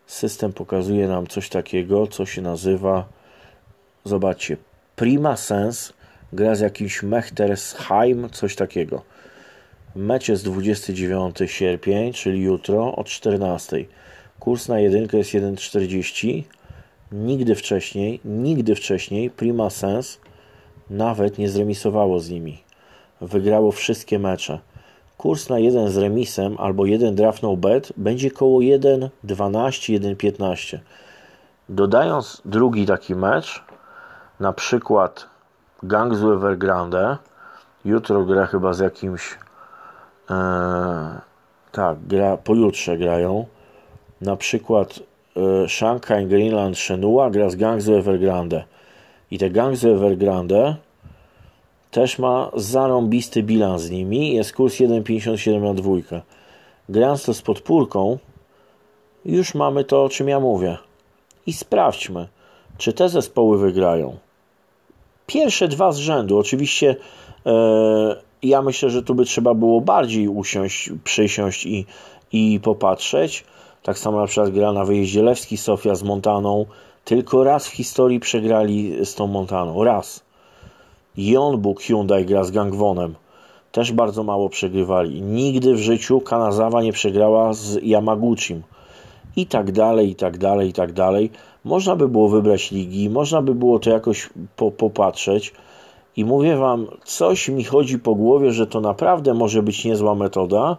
[0.07, 3.05] system pokazuje nam coś takiego, co się nazywa
[4.05, 4.57] zobaczcie,
[4.97, 5.93] Prima Sense
[6.33, 9.03] gra z jakimś Mechtersheim, coś takiego.
[9.97, 13.85] Mecz jest 29 sierpień, czyli jutro o 14.
[14.41, 16.43] Kurs na jedynkę jest 1,40.
[17.13, 20.21] Nigdy wcześniej, nigdy wcześniej Prima Sens
[20.91, 22.63] nawet nie zremisowało z nimi.
[23.21, 24.59] Wygrało wszystkie mecze.
[25.19, 29.11] Kurs na jeden z remisem albo jeden draft no bet będzie koło 1,12,
[30.01, 30.79] 1,15.
[31.69, 33.65] Dodając drugi taki mecz,
[34.41, 35.27] na przykład
[35.83, 37.17] Gang z Evergrande,
[37.85, 39.39] jutro gra chyba z jakimś
[41.73, 43.47] tak, gra, pojutrze grają.
[44.21, 45.01] Na przykład
[45.37, 48.65] e, Shanghai Greenland Shenhua gra z Gangzhou Evergrande.
[49.31, 50.77] I te Gangzhou Evergrande
[51.91, 54.35] też ma zarąbisty bilans z nimi.
[54.35, 56.21] Jest kurs 1,57 na dwójkę.
[56.89, 58.19] Grając to z podpórką,
[59.25, 60.79] już mamy to, o czym ja mówię.
[61.47, 62.29] I sprawdźmy,
[62.79, 64.17] czy te zespoły wygrają.
[65.27, 66.97] Pierwsze dwa z rzędu, oczywiście
[67.47, 71.87] e, ja myślę, że tu by trzeba było bardziej usiąść, przysiąść i,
[72.33, 73.45] i popatrzeć.
[73.83, 76.67] Tak samo na przykład gra na wyjeździe Lewski Sofia z Montaną.
[77.05, 79.85] Tylko raz w historii przegrali z tą Montaną.
[79.85, 80.23] Raz.
[81.17, 83.15] Jeonbuk Hyundai gra z Gangwonem.
[83.73, 85.23] Też bardzo mało przegrywali.
[85.23, 88.63] Nigdy w życiu Kanazawa nie przegrała z Yamaguchim.
[89.37, 91.31] I tak dalej, i tak dalej, i tak dalej.
[91.65, 95.53] Można by było wybrać ligi, można by było to jakoś po, popatrzeć
[96.17, 100.77] i mówię Wam, coś mi chodzi po głowie, że to naprawdę może być niezła metoda.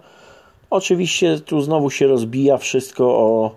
[0.69, 3.51] Oczywiście tu znowu się rozbija wszystko o,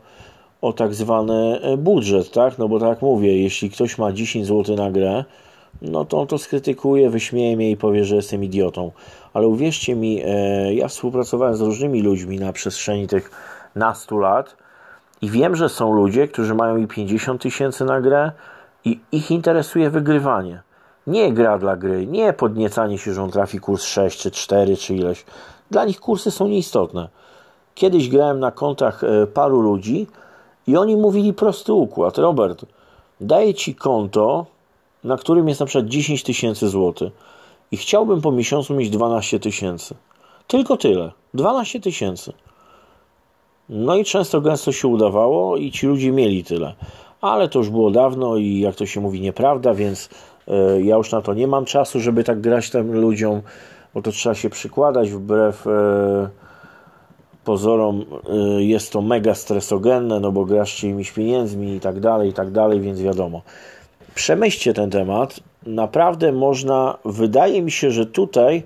[0.60, 2.58] o tak zwany e, budżet, tak?
[2.58, 5.24] No bo tak mówię, jeśli ktoś ma 10 zł na grę,
[5.82, 8.92] no to on to skrytykuje, wyśmieje mnie i powie, że jestem idiotą.
[9.32, 13.30] Ale uwierzcie mi, e, ja współpracowałem z różnymi ludźmi na przestrzeni tych
[13.74, 14.56] nastu lat
[15.22, 18.32] i wiem, że są ludzie, którzy mają i 50 tysięcy na grę
[18.84, 20.65] i ich interesuje wygrywanie.
[21.06, 24.94] Nie gra dla gry, nie podniecanie się, że on trafi kurs 6 czy 4 czy
[24.94, 25.24] ileś.
[25.70, 27.08] Dla nich kursy są nieistotne.
[27.74, 30.06] Kiedyś grałem na kontach e, paru ludzi
[30.66, 32.18] i oni mówili prosty układ.
[32.18, 32.64] Robert,
[33.20, 34.46] daję ci konto,
[35.04, 37.12] na którym jest na przykład 10 tysięcy złotych
[37.70, 39.94] i chciałbym po miesiącu mieć 12 tysięcy.
[40.46, 41.12] Tylko tyle.
[41.34, 42.32] 12 tysięcy.
[43.68, 46.74] No i często gęsto się udawało i ci ludzie mieli tyle.
[47.20, 50.08] Ale to już było dawno i jak to się mówi nieprawda, więc
[50.82, 53.42] ja już na to nie mam czasu, żeby tak grać tym ludziom,
[53.94, 56.28] bo to trzeba się przykładać wbrew e,
[57.44, 62.32] pozorom e, jest to mega stresogenne, no bo grasz czyimiś pieniędzmi i tak dalej, i
[62.32, 63.42] tak dalej, więc wiadomo.
[64.14, 65.40] Przemyślcie ten temat.
[65.66, 68.62] Naprawdę można, wydaje mi się, że tutaj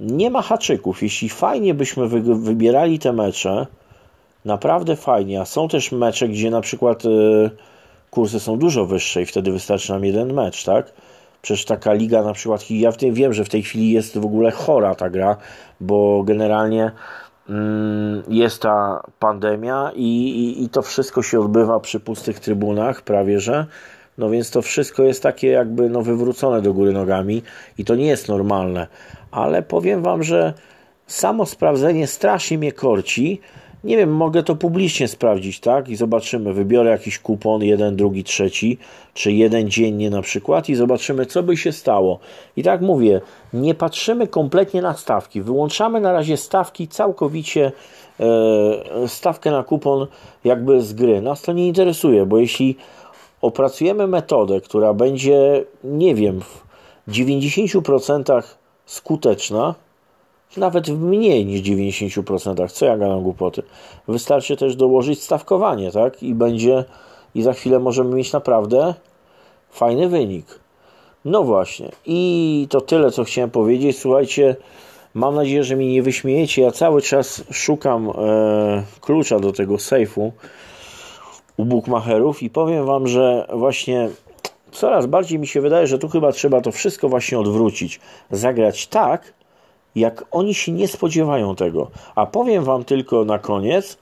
[0.00, 1.02] nie ma haczyków.
[1.02, 3.66] Jeśli fajnie byśmy wybierali te mecze,
[4.44, 7.50] naprawdę fajnie, a są też mecze, gdzie na przykład y,
[8.14, 10.92] kursy są dużo wyższe i wtedy wystarczy nam jeden mecz, tak?
[11.42, 14.24] Przecież taka liga na przykład, ja w tym wiem, że w tej chwili jest w
[14.24, 15.36] ogóle chora ta gra,
[15.80, 16.92] bo generalnie
[17.48, 23.40] mm, jest ta pandemia i, i, i to wszystko się odbywa przy pustych trybunach prawie,
[23.40, 23.66] że
[24.18, 27.42] no więc to wszystko jest takie jakby no wywrócone do góry nogami
[27.78, 28.86] i to nie jest normalne.
[29.30, 30.54] Ale powiem Wam, że
[31.06, 33.40] samo sprawdzenie strasznie mnie korci.
[33.84, 35.88] Nie wiem, mogę to publicznie sprawdzić, tak?
[35.88, 36.52] I zobaczymy.
[36.52, 38.78] Wybiorę jakiś kupon, jeden, drugi, trzeci,
[39.14, 42.18] czy jeden dziennie na przykład i zobaczymy, co by się stało.
[42.56, 43.20] I tak mówię,
[43.52, 45.42] nie patrzymy kompletnie na stawki.
[45.42, 47.72] Wyłączamy na razie stawki całkowicie,
[48.20, 50.06] e, stawkę na kupon
[50.44, 51.20] jakby z gry.
[51.20, 52.76] Nas to nie interesuje, bo jeśli
[53.40, 59.74] opracujemy metodę, która będzie, nie wiem, w 90% skuteczna,
[60.56, 63.62] nawet w mniej niż 90%, co ja gadam głupoty.
[64.08, 66.22] Wystarczy też dołożyć stawkowanie, tak?
[66.22, 66.84] I będzie,
[67.34, 68.94] i za chwilę możemy mieć naprawdę
[69.70, 70.46] fajny wynik.
[71.24, 71.90] No właśnie.
[72.06, 73.98] I to tyle, co chciałem powiedzieć.
[73.98, 74.56] Słuchajcie,
[75.14, 76.62] mam nadzieję, że mi nie wyśmiejecie.
[76.62, 78.12] Ja cały czas szukam e,
[79.00, 80.32] klucza do tego sejfu
[81.56, 84.08] u bookmacherów i powiem Wam, że właśnie
[84.72, 88.00] coraz bardziej mi się wydaje, że tu chyba trzeba to wszystko właśnie odwrócić.
[88.30, 89.32] Zagrać tak,
[89.94, 91.90] jak oni się nie spodziewają tego.
[92.14, 93.98] A powiem Wam tylko na koniec,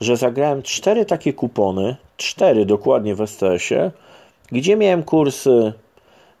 [0.00, 3.90] że zagrałem cztery takie kupony, cztery dokładnie w STS-ie,
[4.52, 5.72] gdzie miałem kursy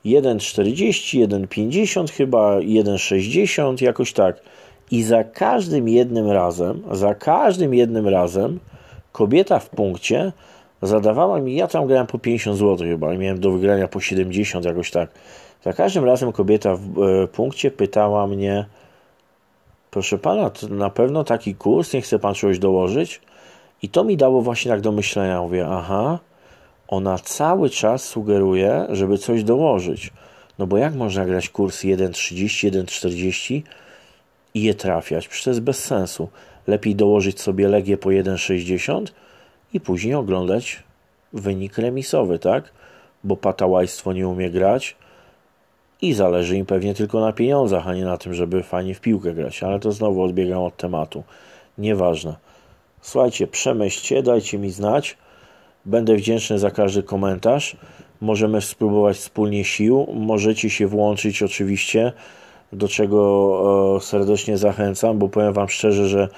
[0.04, 4.40] 1,40, 1,50 chyba, 1,60, jakoś tak.
[4.90, 8.58] I za każdym jednym razem, za każdym jednym razem
[9.12, 10.32] kobieta w punkcie
[10.82, 14.90] zadawała mi, ja tam grałem po 50 zł chyba, miałem do wygrania po 70 jakoś
[14.90, 15.10] tak.
[15.64, 18.64] Za każdym razem kobieta w e, punkcie pytała mnie,
[19.92, 23.20] proszę pana, na pewno taki kurs, nie chce pan czegoś dołożyć?
[23.82, 25.42] I to mi dało właśnie tak do myślenia.
[25.42, 26.18] Mówię, aha,
[26.88, 30.10] ona cały czas sugeruje, żeby coś dołożyć.
[30.58, 33.62] No bo jak można grać kurs 1,30, 1,40
[34.54, 35.28] i je trafiać?
[35.28, 36.28] Przecież to jest bez sensu.
[36.66, 39.06] Lepiej dołożyć sobie Legię po 1,60
[39.72, 40.82] i później oglądać
[41.32, 42.72] wynik remisowy, tak?
[43.24, 44.96] Bo patałajstwo nie umie grać
[46.02, 49.34] i zależy im pewnie tylko na pieniądzach, a nie na tym, żeby fajnie w piłkę
[49.34, 49.62] grać.
[49.62, 51.22] Ale to znowu odbiegam od tematu.
[51.78, 52.36] Nieważne.
[53.00, 55.16] Słuchajcie, przemyślcie, dajcie mi znać.
[55.84, 57.76] Będę wdzięczny za każdy komentarz.
[58.20, 60.06] Możemy spróbować wspólnie sił.
[60.14, 62.12] Możecie się włączyć oczywiście,
[62.72, 66.28] do czego e, serdecznie zachęcam, bo powiem Wam szczerze, że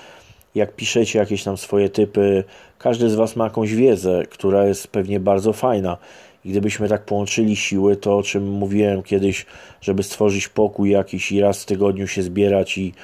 [0.55, 2.45] jak piszecie jakieś tam swoje typy,
[2.79, 5.97] każdy z Was ma jakąś wiedzę, która jest pewnie bardzo fajna.
[6.45, 9.47] I gdybyśmy tak połączyli siły, to o czym mówiłem kiedyś,
[9.81, 12.95] żeby stworzyć pokój jakiś i raz w tygodniu się zbierać i,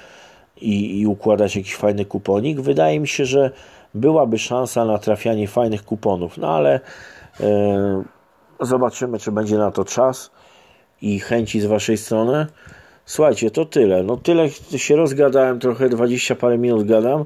[0.61, 3.51] i, i układać jakiś fajny kuponik, wydaje mi się, że
[3.95, 6.39] byłaby szansa na trafianie fajnych kuponów.
[6.39, 6.81] No ale
[7.41, 8.03] e,
[8.61, 10.31] zobaczymy, czy będzie na to czas
[11.03, 12.47] i chęci z Waszej strony.
[13.05, 14.03] Słuchajcie, to tyle.
[14.03, 17.25] No tyle się rozgadałem, trochę 20 parę minut gadam.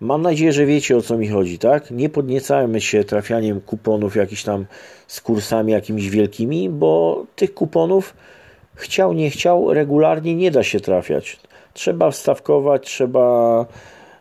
[0.00, 1.90] Mam nadzieję, że wiecie o co mi chodzi, tak?
[1.90, 4.66] Nie podniecajmy się trafianiem kuponów jakiś tam
[5.06, 8.14] z kursami jakimiś wielkimi, bo tych kuponów
[8.74, 11.40] chciał, nie chciał, regularnie nie da się trafiać.
[11.74, 13.66] Trzeba wstawkować, trzeba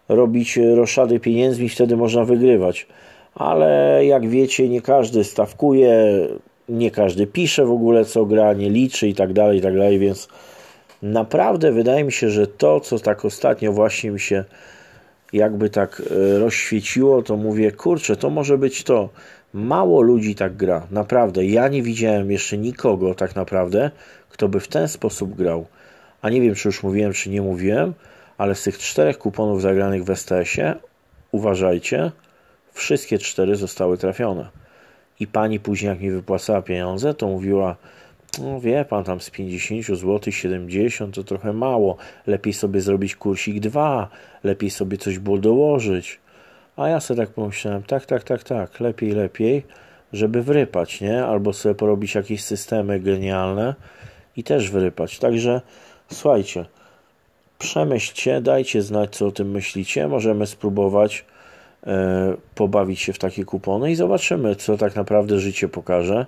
[0.09, 2.87] robić roszady pieniędzmi, wtedy można wygrywać.
[3.35, 6.27] Ale jak wiecie, nie każdy stawkuje,
[6.69, 9.99] nie każdy pisze w ogóle co gra, nie liczy i tak dalej, i tak dalej,
[9.99, 10.27] więc
[11.01, 14.43] naprawdę wydaje mi się, że to, co tak ostatnio właśnie mi się
[15.33, 19.09] jakby tak e, rozświeciło, to mówię, kurczę, to może być to.
[19.53, 21.45] Mało ludzi tak gra, naprawdę.
[21.45, 23.91] Ja nie widziałem jeszcze nikogo tak naprawdę,
[24.29, 25.65] kto by w ten sposób grał.
[26.21, 27.93] A nie wiem, czy już mówiłem, czy nie mówiłem,
[28.37, 30.75] ale z tych czterech kuponów zagranych w STS-ie,
[31.31, 32.11] uważajcie,
[32.73, 34.49] wszystkie cztery zostały trafione.
[35.19, 37.75] I pani później, jak mi wypłacała pieniądze, to mówiła,
[38.41, 41.97] no wie pan, tam z 50 zł 70 to trochę mało.
[42.27, 44.09] Lepiej sobie zrobić kursik 2,
[44.43, 46.19] lepiej sobie coś było dołożyć.
[46.77, 49.63] A ja sobie tak pomyślałem, tak, tak, tak, tak, lepiej, lepiej,
[50.13, 51.25] żeby wrypać, nie?
[51.25, 53.75] Albo sobie porobić jakieś systemy genialne
[54.37, 55.19] i też wrypać.
[55.19, 55.61] Także
[56.11, 56.65] słuchajcie,
[57.59, 60.07] przemyślcie, dajcie znać, co o tym myślicie.
[60.07, 61.25] Możemy spróbować
[61.87, 66.25] e, pobawić się w takie kupony i zobaczymy, co tak naprawdę życie pokaże.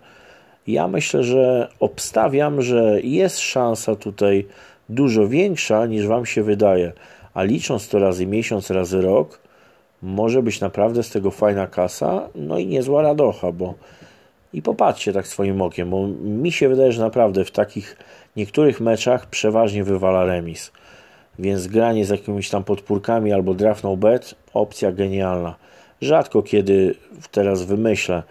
[0.67, 4.45] Ja myślę, że obstawiam, że jest szansa tutaj
[4.89, 6.91] dużo większa niż Wam się wydaje,
[7.34, 9.39] a licząc to razy miesiąc, razy rok,
[10.01, 13.73] może być naprawdę z tego fajna kasa, no i niezła radocha, bo
[14.54, 17.97] i popatrzcie tak swoim okiem, bo mi się wydaje, że naprawdę w takich
[18.36, 20.71] niektórych meczach przeważnie wywala remis.
[21.39, 25.56] Więc granie z jakimiś tam podpórkami albo draft no bet, opcja genialna.
[26.01, 26.95] Rzadko kiedy
[27.32, 28.23] teraz wymyślę,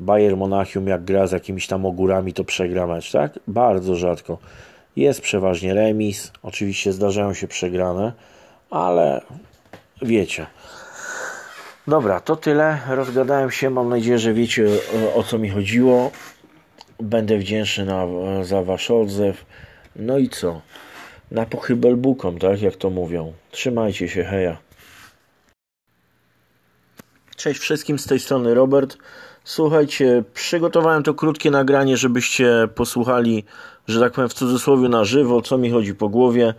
[0.00, 3.38] Bayern Monachium jak gra z jakimiś tam ogórami, to przegra mecz, tak?
[3.48, 4.38] Bardzo rzadko.
[4.96, 8.12] Jest przeważnie remis, oczywiście zdarzają się przegrane,
[8.70, 9.20] ale
[10.02, 10.46] wiecie.
[11.86, 12.78] Dobra, to tyle.
[12.88, 13.70] Rozgadałem się.
[13.70, 14.66] Mam nadzieję, że wiecie
[15.14, 16.10] o, o co mi chodziło.
[17.00, 18.06] Będę wdzięczny na,
[18.44, 19.44] za Wasz odzew.
[19.96, 20.60] No i co?
[21.30, 23.32] Na pochybel bukom, tak jak to mówią.
[23.50, 24.56] Trzymajcie się, heja.
[27.36, 28.96] Cześć wszystkim, z tej strony Robert.
[29.44, 33.44] Słuchajcie, przygotowałem to krótkie nagranie, żebyście posłuchali,
[33.88, 36.54] że tak powiem w cudzysłowie na żywo, co mi chodzi po głowie.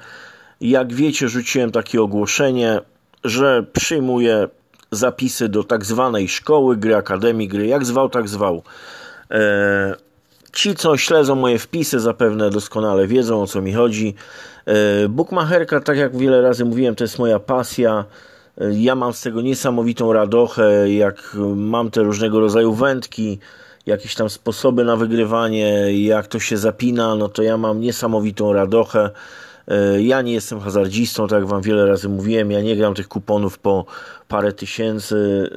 [0.61, 2.81] Jak wiecie, rzuciłem takie ogłoszenie,
[3.23, 4.47] że przyjmuję
[4.91, 8.63] zapisy do tak zwanej szkoły gry, akademii gry, jak zwał, tak zwał.
[9.29, 9.39] Eee,
[10.53, 14.15] ci, co śledzą moje wpisy, zapewne doskonale wiedzą o co mi chodzi.
[14.65, 18.05] Eee, Bookmacherka, tak jak wiele razy mówiłem, to jest moja pasja.
[18.71, 23.39] Ja mam z tego niesamowitą radochę, jak mam te różnego rodzaju wędki,
[23.85, 29.09] jakieś tam sposoby na wygrywanie, jak to się zapina, no to ja mam niesamowitą radochę.
[29.67, 32.51] E, ja nie jestem hazardzistą, tak jak Wam wiele razy mówiłem.
[32.51, 33.85] Ja nie gram tych kuponów po
[34.27, 35.49] parę tysięcy.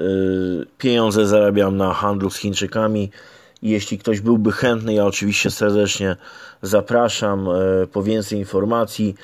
[0.63, 3.11] E, pieniądze zarabiam na handlu z Chińczykami.
[3.63, 6.17] Jeśli ktoś byłby chętny, ja oczywiście serdecznie
[6.63, 9.15] zapraszam e, po więcej informacji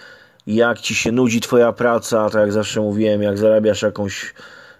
[0.46, 4.34] jak ci się nudzi twoja praca, tak jak zawsze mówiłem, jak zarabiasz jakąś,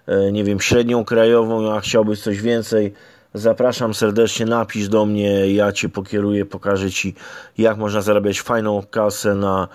[0.07, 2.93] e, nie wiem, średnią krajową, a chciałbyś coś więcej,
[3.33, 7.15] zapraszam serdecznie, napisz do mnie, ja cię pokieruję, pokażę ci,
[7.57, 9.67] jak można zarabiać fajną kasę na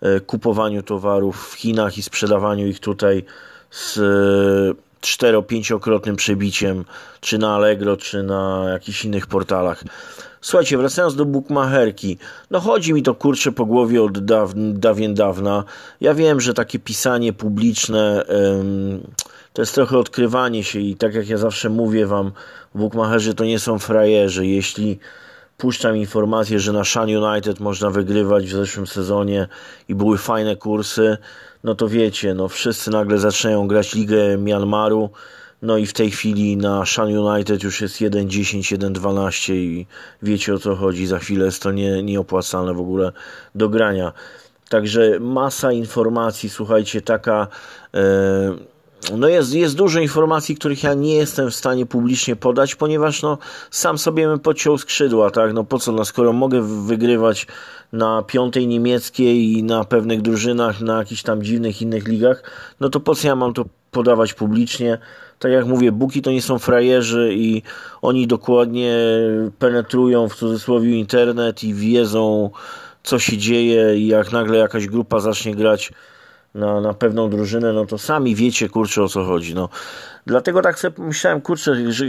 [0.00, 3.24] e, kupowaniu towarów w Chinach i sprzedawaniu ich tutaj
[3.70, 3.98] z
[5.00, 6.84] cztero-pięciokrotnym przebiciem,
[7.20, 9.84] czy na Allegro, czy na jakichś innych portalach.
[10.40, 12.18] Słuchajcie, wracając do bukmacherki,
[12.50, 15.64] no chodzi mi to kurczę po głowie od daw, dawien dawna.
[16.00, 18.24] Ja wiem, że takie pisanie publiczne
[18.60, 19.00] ym,
[19.52, 22.32] to jest trochę odkrywanie się i tak jak ja zawsze mówię wam,
[22.74, 24.46] bukmacherzy to nie są frajerzy.
[24.46, 24.98] Jeśli
[25.56, 29.48] puszczam informację, że na Shan United można wygrywać w zeszłym sezonie
[29.88, 31.16] i były fajne kursy,
[31.64, 35.10] no to wiecie, no wszyscy nagle zaczynają grać Ligę Myanmaru,
[35.62, 39.86] no i w tej chwili na Shan United już jest 1.10, 1.12 i
[40.22, 41.06] wiecie o co chodzi.
[41.06, 43.12] Za chwilę jest to nie, nieopłacalne w ogóle
[43.54, 44.12] do grania.
[44.68, 47.46] Także masa informacji, słuchajcie, taka.
[47.92, 48.00] Yy,
[49.16, 53.38] no jest, jest dużo informacji, których ja nie jestem w stanie publicznie podać, ponieważ no,
[53.70, 55.52] sam sobie bym podciął skrzydła, tak?
[55.52, 57.46] No po co, no, skoro mogę wygrywać
[57.92, 62.42] na piątej niemieckiej i na pewnych drużynach, na jakichś tam dziwnych innych ligach,
[62.80, 64.98] no to po co ja mam to podawać publicznie?
[65.38, 67.62] Tak jak mówię, buki to nie są frajerzy i
[68.02, 68.96] oni dokładnie
[69.58, 72.50] penetrują w cudzysłowie internet i wiedzą,
[73.02, 75.92] co się dzieje i jak nagle jakaś grupa zacznie grać
[76.54, 79.54] na, na pewną drużynę, no to sami wiecie, kurczę, o co chodzi.
[79.54, 79.68] No.
[80.26, 82.04] Dlatego tak sobie pomyślałem, kurczę, że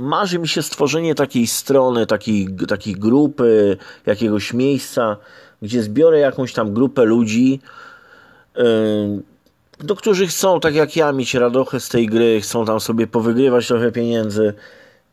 [0.00, 5.16] marzy mi się stworzenie takiej strony, takiej, takiej grupy, jakiegoś miejsca,
[5.62, 7.60] gdzie zbiorę jakąś tam grupę ludzi,
[8.56, 8.62] yy,
[9.84, 13.66] do którzy chcą, tak jak ja, mieć radochę z tej gry, chcą tam sobie powygrywać
[13.66, 14.54] trochę pieniędzy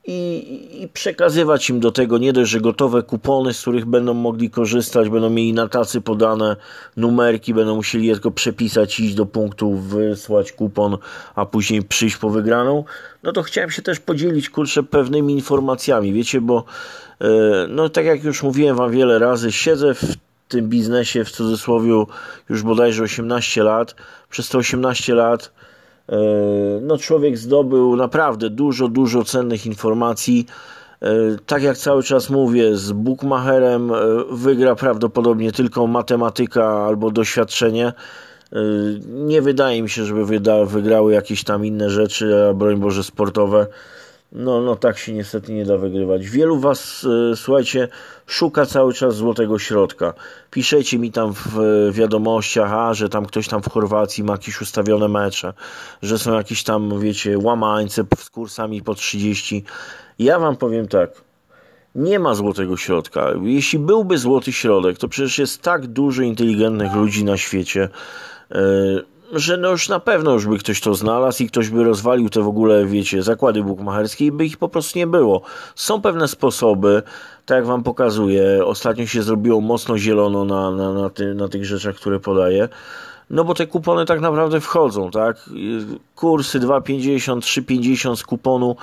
[0.05, 4.49] i, i, przekazywać im do tego nie dość, że gotowe kupony, z których będą mogli
[4.49, 6.55] korzystać, będą mieli na tacy podane
[6.97, 10.97] numerki, będą musieli je tylko przepisać, iść do punktu, wysłać kupon,
[11.36, 12.84] a później przyjść po wygraną.
[13.24, 16.63] No to chciałem się też podzielić, kurczę, pewnymi informacjami, wiecie, bo
[17.22, 17.28] e,
[17.70, 22.06] no tak jak już mówiłem wam wiele razy, siedzę w tym biznesie w cudzysłowie
[22.50, 23.95] już bodajże 18 lat.
[24.30, 25.52] Przez te 18 lat
[26.10, 26.18] E,
[26.82, 30.45] no człowiek zdobył naprawdę dużo, dużo cennych informacji.
[31.02, 31.10] E,
[31.45, 33.95] tak jak cały czas mówię, z bookmacherem e,
[34.32, 37.93] wygra prawdopodobnie tylko matematyka albo doświadczenie.
[39.06, 40.26] Nie wydaje mi się, żeby
[40.66, 43.68] wygrały jakieś tam inne rzeczy, a broń Boże sportowe.
[44.32, 46.30] No, no tak się niestety nie da wygrywać.
[46.30, 47.88] Wielu was, e, słuchajcie,
[48.28, 50.14] szuka cały czas złotego środka.
[50.52, 55.08] Piszecie mi tam w wiadomościach, a, że tam ktoś tam w Chorwacji ma jakieś ustawione
[55.08, 55.54] mecze,
[56.02, 59.64] że są jakieś tam, wiecie, łamańce z kursami po 30.
[60.20, 61.12] Ja wam powiem tak,
[61.96, 63.28] nie ma złotego środka.
[63.44, 67.90] Jeśli byłby złoty środek, to przecież jest tak dużo inteligentnych ludzi na świecie,
[68.52, 72.30] yy, że no już na pewno już by ktoś to znalazł i ktoś by rozwalił
[72.30, 75.42] te w ogóle, wiecie, zakłady bukmacherskie i by ich po prostu nie było.
[75.76, 77.04] Są pewne sposoby,
[77.46, 81.66] tak jak wam pokazuję, ostatnio się zrobiło mocno zielono na, na, na, ty, na tych
[81.66, 82.70] rzeczach, które podaję.
[83.30, 85.50] No bo te kupony tak naprawdę wchodzą, tak?
[86.16, 88.76] Kursy 2,50, 3,50 z kuponu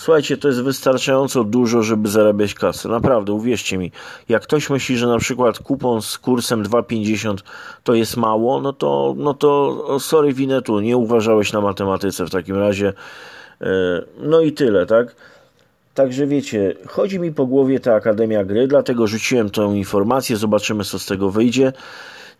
[0.00, 2.88] Słuchajcie, to jest wystarczająco dużo, żeby zarabiać kasę.
[2.88, 3.92] Naprawdę, uwierzcie mi.
[4.28, 7.36] Jak ktoś myśli, że na przykład kupon z kursem 2,50
[7.84, 12.56] to jest mało, no to, no to sorry winetu, nie uważałeś na matematyce w takim
[12.56, 12.92] razie.
[13.60, 13.66] E,
[14.18, 15.14] no i tyle, tak?
[15.94, 20.98] Także wiecie, chodzi mi po głowie ta Akademia Gry, dlatego rzuciłem tę informację, zobaczymy co
[20.98, 21.72] z tego wyjdzie.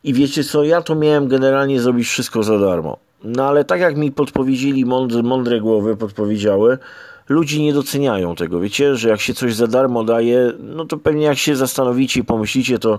[0.04, 2.98] I wiecie co, ja to miałem generalnie zrobić wszystko za darmo.
[3.24, 6.78] No ale tak jak mi podpowiedzieli, mądre, mądre głowy podpowiedziały,
[7.30, 8.60] ludzi nie doceniają tego.
[8.60, 12.24] Wiecie, że jak się coś za darmo daje, no to pewnie jak się zastanowicie i
[12.24, 12.98] pomyślicie, to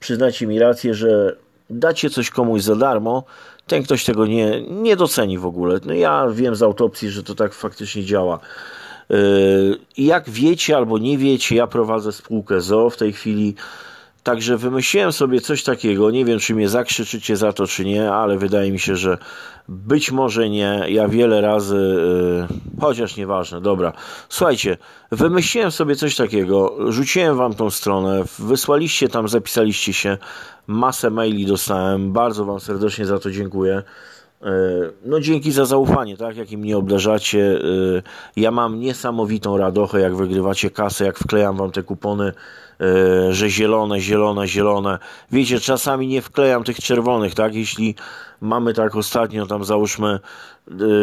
[0.00, 1.36] przyznacie mi rację, że
[1.70, 3.24] dacie coś komuś za darmo,
[3.66, 5.80] ten ktoś tego nie, nie doceni w ogóle.
[5.84, 8.38] No ja wiem z autopsji, że to tak faktycznie działa.
[9.10, 9.16] Yy,
[9.98, 13.54] jak wiecie albo nie wiecie, ja prowadzę spółkę ZO w tej chwili.
[14.22, 16.10] Także wymyśliłem sobie coś takiego.
[16.10, 19.18] Nie wiem, czy mnie zakrzyczycie za to, czy nie, ale wydaje mi się, że
[19.68, 20.84] być może nie.
[20.88, 21.76] Ja wiele razy,
[22.50, 23.92] yy, chociaż nieważne, dobra.
[24.28, 24.76] Słuchajcie,
[25.12, 26.76] wymyśliłem sobie coś takiego.
[26.92, 30.18] Rzuciłem wam tą stronę, wysłaliście tam, zapisaliście się.
[30.66, 32.12] Masę maili dostałem.
[32.12, 33.82] Bardzo wam serdecznie za to dziękuję.
[34.42, 34.52] E,
[35.04, 37.60] no dzięki za zaufanie, tak, jakim mnie obdarzacie.
[37.96, 38.02] E,
[38.36, 42.32] ja mam niesamowitą radochę, jak wygrywacie kasę, jak wklejam wam te kupony,
[43.30, 44.98] że zielone, zielone, zielone.
[45.32, 47.94] Wiecie, czasami nie wklejam tych czerwonych, tak, jeśli
[48.40, 50.20] mamy tak ostatnio, tam załóżmy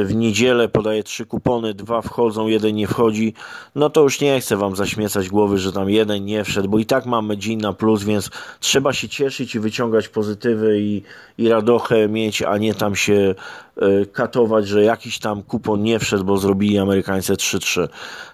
[0.06, 3.34] w niedzielę podaję trzy kupony, dwa wchodzą, jeden nie wchodzi,
[3.76, 6.86] no to już nie chcę wam zaśmiecać głowy, że tam jeden nie wszedł, bo i
[6.86, 11.02] tak mamy dzień na plus, więc trzeba się cieszyć i wyciągać pozytywy i,
[11.38, 13.36] i radochę mieć, a nie tam się
[13.82, 17.88] y, katować, że jakiś tam kupon nie wszedł, bo zrobili Amerykańcy 3-3.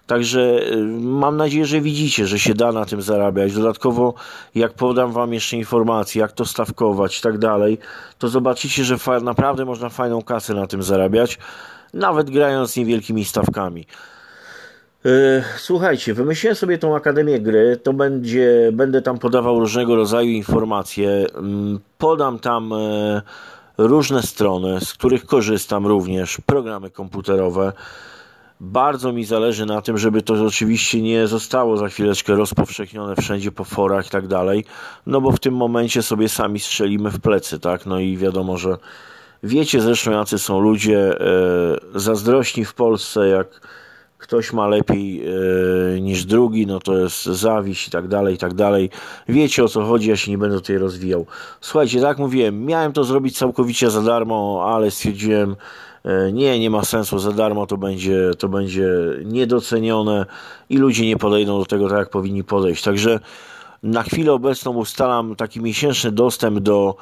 [0.07, 3.53] Także y, mam nadzieję, że widzicie, że się da na tym zarabiać.
[3.53, 4.13] Dodatkowo,
[4.55, 7.77] jak podam wam jeszcze informacje, jak to stawkować i tak dalej,
[8.17, 11.22] to zobaczycie, że naprawdę można fajną kasę na tym zarabiać,
[11.93, 13.85] nawet grając niewielkimi stawkami.
[15.05, 21.25] Y, słuchajcie, wymyśliłem sobie tą Akademię Gry, to będzie, będę tam podawał różnego rodzaju informacje,
[21.35, 23.21] mm, podam tam e,
[23.77, 27.73] różne strony, z których korzystam również, programy komputerowe,
[28.59, 33.63] bardzo mi zależy na tym, żeby to oczywiście nie zostało za chwileczkę rozpowszechnione wszędzie po
[33.63, 34.65] forach i tak dalej,
[35.05, 37.85] no bo w tym momencie sobie sami strzelimy w plecy, tak?
[37.85, 38.77] No i wiadomo, że
[39.43, 43.61] wiecie zresztą jacy są ludzie e, zazdrośni w Polsce, jak
[44.17, 48.53] ktoś ma lepiej e, niż drugi, no to jest zawiść i tak dalej, i tak
[48.53, 48.89] dalej.
[49.29, 51.25] Wiecie o co chodzi, ja się nie będę tutaj rozwijał.
[51.61, 55.55] Słuchajcie, tak mówiłem, miałem to zrobić całkowicie za darmo, ale stwierdziłem,
[56.05, 58.89] E, nie, nie ma sensu, za darmo to będzie, to będzie
[59.25, 60.25] niedocenione
[60.69, 62.83] i ludzie nie podejdą do tego tak, jak powinni podejść.
[62.83, 63.19] Także
[63.83, 66.95] na chwilę obecną ustalam taki miesięczny dostęp do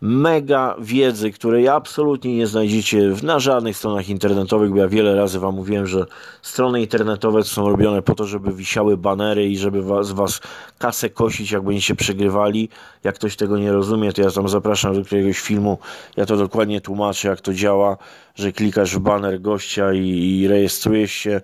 [0.00, 5.54] mega wiedzy, której absolutnie nie znajdziecie na żadnych stronach internetowych, bo ja wiele razy Wam
[5.54, 6.06] mówiłem, że
[6.42, 10.40] strony internetowe są robione po to, żeby wisiały banery i żeby was, was
[10.78, 12.68] kasę kosić, jak będziecie przegrywali.
[13.04, 15.78] Jak ktoś tego nie rozumie, to ja tam zapraszam do jakiegoś filmu,
[16.16, 17.96] ja to dokładnie tłumaczę, jak to działa,
[18.34, 21.40] że klikasz w baner gościa i, i rejestrujesz się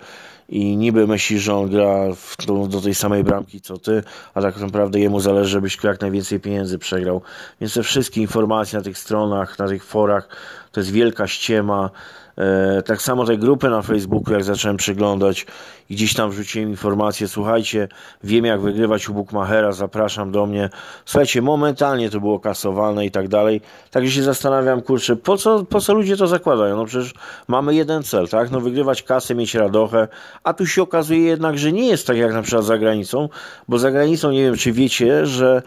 [0.48, 2.36] i niby myślisz, że on gra w,
[2.68, 4.02] do, tej samej bramki co ty,
[4.34, 7.22] a tak naprawdę jemu zależy, żebyś jak najwięcej pieniędzy przegrał.
[7.60, 10.28] Więc te wszystkie informacje na tych stronach, na tych forach,
[10.72, 11.90] to jest wielka ściema.
[12.38, 15.46] E, tak samo te grupy na Facebooku, jak zacząłem przeglądać
[15.90, 17.88] i gdzieś tam wrzuciłem informacje, słuchajcie,
[18.24, 20.70] wiem jak wygrywać u Bookmachera, zapraszam do mnie.
[21.04, 23.60] Słuchajcie, momentalnie to było kasowane i tak dalej.
[23.90, 26.76] Także się zastanawiam, kurczę, po co, po co ludzie to zakładają?
[26.76, 27.14] No przecież
[27.48, 28.50] mamy jeden cel, tak?
[28.50, 30.08] No wygrywać kasę, mieć radochę,
[30.44, 33.28] a tu się okazuje jednak, że nie jest tak jak na przykład za granicą,
[33.68, 35.62] bo za granicą nie wiem, czy wiecie, że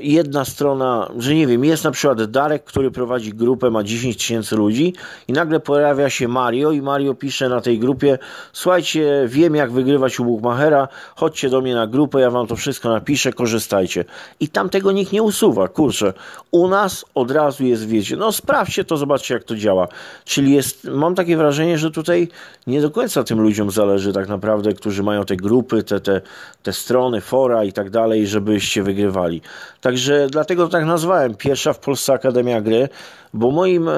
[0.00, 4.56] jedna strona, że nie wiem, jest na przykład Darek, który prowadzi grupę, ma 10 tysięcy
[4.56, 4.94] ludzi
[5.28, 8.18] i nagle pojawia się Mario i Mario pisze na tej grupie
[8.52, 12.88] słuchajcie, wiem jak wygrywać u Bookmachera, chodźcie do mnie na grupę, ja wam to wszystko
[12.88, 14.04] napiszę, korzystajcie.
[14.40, 16.12] I tam tego nikt nie usuwa, kurczę.
[16.50, 19.88] U nas od razu jest, wiecie, no sprawdźcie to, zobaczcie jak to działa.
[20.24, 22.28] Czyli jest, mam takie wrażenie, że tutaj
[22.66, 26.20] nie do końca tym ludziom zależy tak naprawdę, którzy mają te grupy, te, te,
[26.62, 29.40] te strony, fora i tak dalej, żebyście wygrywali.
[29.80, 32.88] Także dlatego tak nazwałem pierwsza w Polsce Akademia Gry,
[33.34, 33.94] bo moim, e,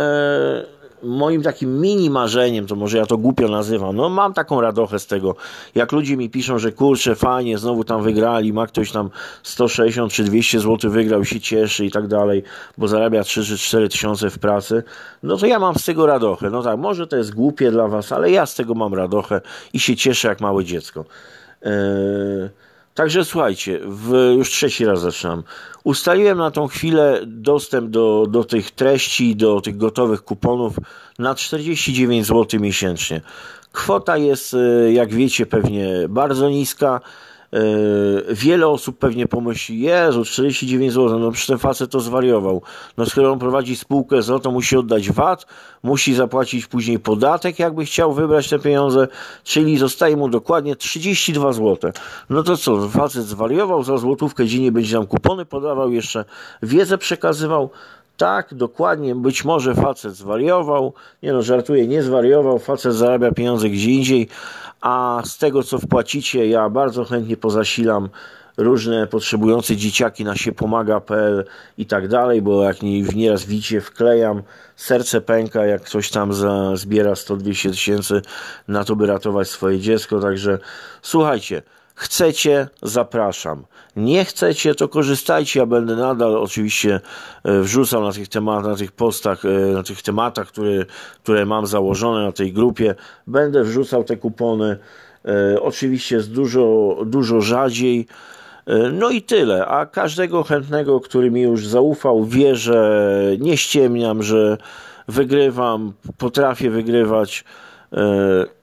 [1.03, 5.07] moim takim mini marzeniem, to może ja to głupio nazywam, no mam taką radochę z
[5.07, 5.37] tego,
[5.75, 9.11] jak ludzie mi piszą, że kurczę, fajnie, znowu tam wygrali, ma ktoś tam
[9.43, 12.43] 160 czy 200 zł wygrał, się cieszy i tak dalej,
[12.79, 14.83] bo zarabia 3 czy 4 tysiące w pracy,
[15.23, 16.51] no to ja mam z tego radochę.
[16.51, 19.41] No tak, może to jest głupie dla was, ale ja z tego mam radochę
[19.73, 21.05] i się cieszę jak małe dziecko.
[21.63, 22.66] Yy...
[22.97, 25.43] Także słuchajcie, w, już trzeci raz zaczynam.
[25.85, 30.77] Ustaliłem na tą chwilę dostęp do, do tych treści, do tych gotowych kuponów
[31.19, 33.21] na 49 zł miesięcznie.
[33.73, 37.01] Kwota jest, e, jak wiecie, pewnie bardzo niska.
[37.53, 37.59] E,
[38.35, 42.63] wiele osób pewnie pomyśli, Jezu, 49 zł, no przecież ten facet to zwariował.
[42.97, 45.47] No skoro on prowadzi spółkę z to musi oddać VAT,
[45.83, 49.09] musi zapłacić później podatek, jakby chciał wybrać te pieniądze,
[49.45, 51.93] czyli zostaje mu dokładnie 32 zł.
[52.31, 56.25] No to co, facet zwariował, za złotówkę dziennie będzie nam kupony podawał, jeszcze
[56.63, 57.71] wiedzę przekazywał,
[58.17, 60.93] tak, dokładnie, być może facet zwariował,
[61.23, 64.29] nie no, żartuję, nie zwariował, facet zarabia pieniądze gdzie indziej,
[64.81, 68.09] a z tego co wpłacicie, ja bardzo chętnie pozasilam
[68.57, 71.45] różne potrzebujące dzieciaki na siepomaga.pl
[71.79, 74.43] i tak dalej, bo jak nie, nieraz widzicie, wklejam,
[74.77, 76.33] serce pęka, jak ktoś tam
[76.75, 78.23] zbiera 100-200 tysięcy
[78.69, 80.59] na to, by ratować swoje dziecko, także
[81.03, 81.63] słuchajcie,
[81.99, 83.65] Chcecie, zapraszam.
[83.97, 85.61] Nie chcecie, to korzystajcie.
[85.61, 87.01] Ja będę nadal oczywiście
[87.45, 90.85] e, wrzucał na tych tematach, na tych postach, e, na tych tematach, które,
[91.23, 92.95] które mam założone na tej grupie.
[93.27, 94.79] Będę wrzucał te kupony.
[95.25, 98.07] E, oczywiście jest dużo, dużo rzadziej.
[98.93, 99.67] No i tyle.
[99.67, 104.59] A każdego chętnego, który mi już zaufał, wie, że nie ściemniam, że
[105.09, 107.45] wygrywam, potrafię wygrywać.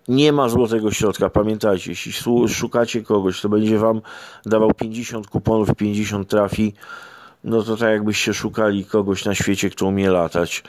[0.08, 1.30] Nie ma złotego środka.
[1.30, 2.14] Pamiętajcie, jeśli
[2.48, 4.02] szukacie kogoś, kto będzie wam
[4.46, 6.74] dawał 50 kuponów, 50 trafi,
[7.44, 10.64] no to tak jakbyście szukali kogoś na świecie, kto umie latać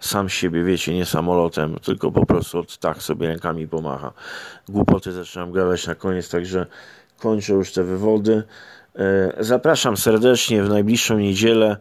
[0.00, 4.12] sam siebie, wiecie, nie samolotem, tylko po prostu od tak sobie rękami pomacha.
[4.68, 6.66] Głupoty zaczynam gadać na koniec, także
[7.18, 8.42] kończę już te wywody.
[8.96, 11.76] E, zapraszam serdecznie w najbliższą niedzielę.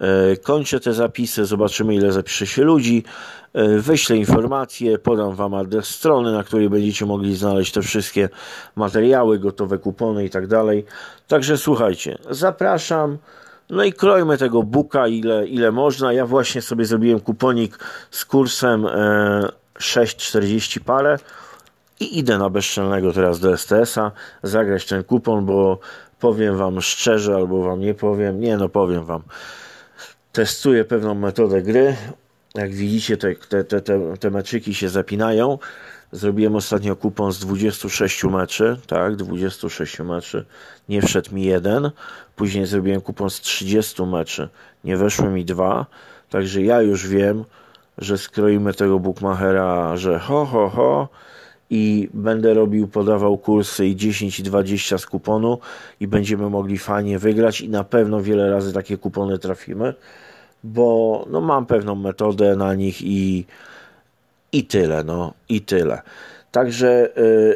[0.00, 3.04] E, kończę te zapisy, zobaczymy ile zapisze się ludzi.
[3.52, 8.28] E, wyślę informacje, podam Wam adres strony, na której będziecie mogli znaleźć te wszystkie
[8.76, 10.84] materiały, gotowe kupony i tak dalej.
[11.28, 13.18] Także słuchajcie, zapraszam.
[13.70, 16.12] No i krojmy tego buka ile, ile można.
[16.12, 17.78] Ja właśnie sobie zrobiłem kuponik
[18.10, 21.18] z kursem 6,40 e, parę
[22.00, 25.78] i idę na bezczelnego teraz do STS-a zagrać ten kupon, bo
[26.20, 28.40] powiem Wam szczerze albo Wam nie powiem.
[28.40, 29.22] Nie, no powiem Wam
[30.32, 31.96] testuje pewną metodę gry.
[32.54, 35.58] Jak widzicie, te, te, te, te meczyki się zapinają.
[36.12, 40.44] Zrobiłem ostatnio kupon z 26 meczy, tak, 26 meczy.
[40.88, 41.90] Nie wszedł mi jeden.
[42.36, 44.48] Później zrobiłem kupon z 30 meczy.
[44.84, 45.86] Nie weszły mi dwa.
[46.30, 47.44] Także ja już wiem,
[47.98, 51.08] że skroimy tego bookmachera, że ho, ho, ho
[51.70, 55.58] i będę robił, podawał kursy i 10 i 20 z kuponu
[56.00, 59.94] i będziemy mogli fajnie wygrać i na pewno wiele razy takie kupony trafimy,
[60.64, 63.44] bo no, mam pewną metodę na nich i,
[64.52, 66.02] i tyle, no i tyle.
[66.52, 67.10] Także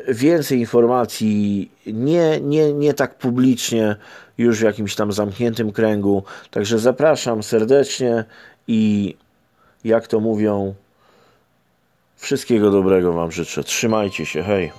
[0.08, 3.96] y, więcej informacji nie, nie, nie tak publicznie,
[4.38, 6.22] już w jakimś tam zamkniętym kręgu.
[6.50, 8.24] Także zapraszam serdecznie
[8.68, 9.14] i
[9.84, 10.74] jak to mówią,
[12.24, 13.64] Wszystkiego dobrego Wam życzę.
[13.64, 14.72] Trzymajcie się, hej.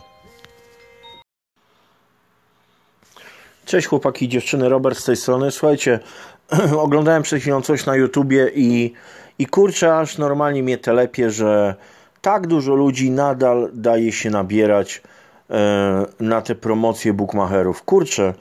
[3.66, 5.52] Cześć chłopaki, dziewczyny, Robert z tej strony.
[5.52, 6.00] Słuchajcie,
[6.78, 8.94] oglądałem przed chwilą coś na YouTubie i,
[9.40, 11.76] i kurczę, aż normalnie mnie telepie, że
[12.22, 15.02] tak dużo ludzi nadal daje się nabierać
[15.50, 17.84] e, na te promocje bookmacherów.
[17.84, 18.34] Kurczę,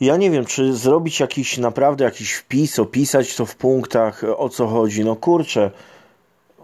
[0.00, 4.66] ja nie wiem, czy zrobić jakiś naprawdę jakiś wpis, opisać to w punktach, o co
[4.66, 5.04] chodzi.
[5.04, 5.70] No kurczę,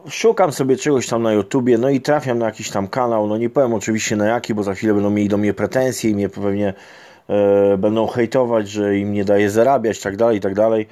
[0.09, 3.51] szukam sobie czegoś tam na YouTubie, no i trafiam na jakiś tam kanał, no nie
[3.51, 6.74] powiem oczywiście na jaki, bo za chwilę będą mieli do mnie pretensje i mnie pewnie
[7.28, 10.86] e, będą hejtować, że im nie daje zarabiać, tak dalej, tak dalej.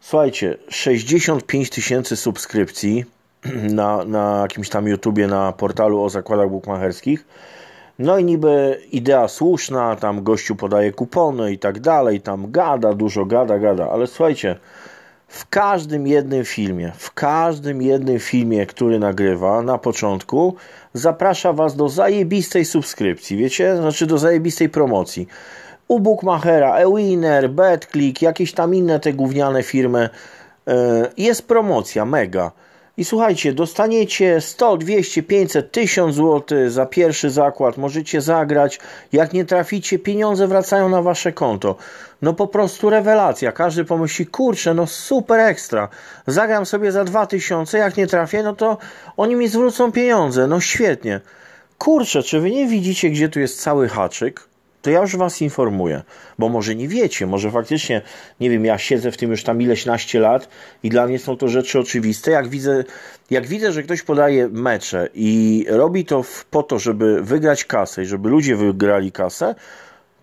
[0.00, 3.04] Słuchajcie, 65 tysięcy subskrypcji
[3.80, 7.26] na, na jakimś tam YouTubie, na portalu o zakładach bukmacherskich.
[7.98, 13.24] No i niby idea słuszna, tam gościu podaje kupony i tak dalej, tam gada, dużo
[13.24, 14.56] gada, gada, ale słuchajcie,
[15.30, 20.54] w każdym jednym filmie, w każdym jednym filmie, który nagrywa na początku,
[20.94, 23.76] zaprasza Was do zajebistej subskrypcji, wiecie?
[23.76, 25.28] Znaczy do zajebistej promocji.
[25.88, 30.08] U Bookmachera, eWinner, BetClick, jakieś tam inne te gówniane firmy,
[30.68, 32.52] e, jest promocja, mega.
[33.00, 38.80] I słuchajcie, dostaniecie 100, 200, 500, 1000 zł za pierwszy zakład, możecie zagrać.
[39.12, 41.76] Jak nie traficie, pieniądze wracają na wasze konto.
[42.22, 43.52] No po prostu rewelacja.
[43.52, 45.88] Każdy pomyśli, kurczę, no super ekstra.
[46.26, 48.78] Zagram sobie za 2000, jak nie trafię, no to
[49.16, 50.46] oni mi zwrócą pieniądze.
[50.46, 51.20] No świetnie.
[51.78, 54.49] Kurczę, czy wy nie widzicie, gdzie tu jest cały haczyk?
[54.82, 56.02] To ja już Was informuję,
[56.38, 58.02] bo może nie wiecie, może faktycznie,
[58.40, 60.48] nie wiem, ja siedzę w tym już tam ileś naście lat
[60.82, 62.30] i dla mnie są to rzeczy oczywiste.
[62.30, 62.84] Jak widzę,
[63.30, 68.06] jak widzę, że ktoś podaje mecze i robi to po to, żeby wygrać kasę i
[68.06, 69.54] żeby ludzie wygrali kasę,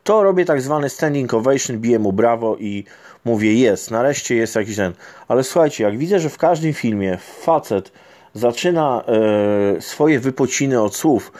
[0.03, 2.83] to robię tak zwany standing ovation, biję mu brawo i
[3.25, 4.93] mówię, jest, nareszcie jest jakiś ten.
[5.27, 7.91] Ale słuchajcie, jak widzę, że w każdym filmie facet
[8.33, 11.31] zaczyna e, swoje wypociny od słów,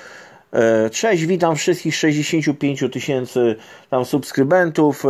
[0.92, 3.56] cześć, witam wszystkich 65 tysięcy
[3.90, 5.06] tam subskrybentów.
[5.06, 5.10] E,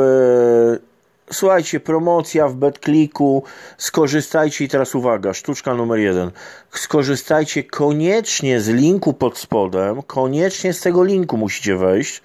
[1.31, 3.43] słuchajcie, promocja w BetClicku,
[3.77, 6.31] skorzystajcie i teraz uwaga, sztuczka numer jeden.
[6.71, 12.21] Skorzystajcie koniecznie z linku pod spodem, koniecznie z tego linku musicie wejść.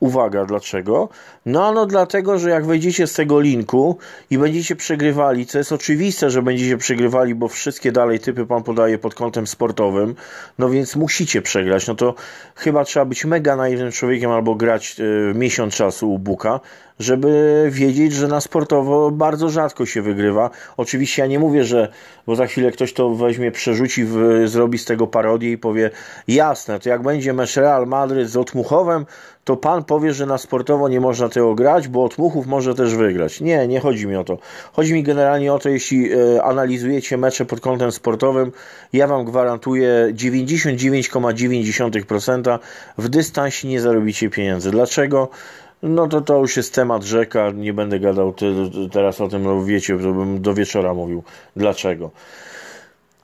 [0.00, 1.08] Uwaga, dlaczego?
[1.46, 3.98] No, no dlatego, że jak wejdziecie z tego linku
[4.30, 8.98] i będziecie przegrywali, co jest oczywiste, że będziecie przegrywali, bo wszystkie dalej typy pan podaje
[8.98, 10.14] pod kątem sportowym,
[10.58, 11.86] no więc musicie przegrać.
[11.86, 12.14] No to
[12.54, 16.60] chyba trzeba być mega naiwnym człowiekiem albo grać y, miesiąc czasu u Buka,
[16.98, 20.50] żeby wiedzieć, że na sportowo bardzo rzadko się wygrywa.
[20.76, 21.88] Oczywiście ja nie mówię, że,
[22.26, 25.90] bo za chwilę ktoś to weźmie, przerzuci, w, zrobi z tego parodię i powie,
[26.28, 29.06] jasne, to jak będzie mecz Real Madryt z Otmuchowem,
[29.44, 33.40] to pan powie, że na sportowo nie można tego grać, bo Otmuchów może też wygrać.
[33.40, 34.38] Nie, nie chodzi mi o to.
[34.72, 38.52] Chodzi mi generalnie o to, jeśli e, analizujecie mecze pod kątem sportowym,
[38.92, 42.58] ja wam gwarantuję 99,9%
[42.98, 44.70] w dystansie nie zarobicie pieniędzy.
[44.70, 45.28] Dlaczego?
[45.86, 48.46] No to to już jest temat rzeka, nie będę gadał te,
[48.92, 51.22] teraz o tym, no wiecie, to bym do wieczora mówił.
[51.56, 52.10] Dlaczego?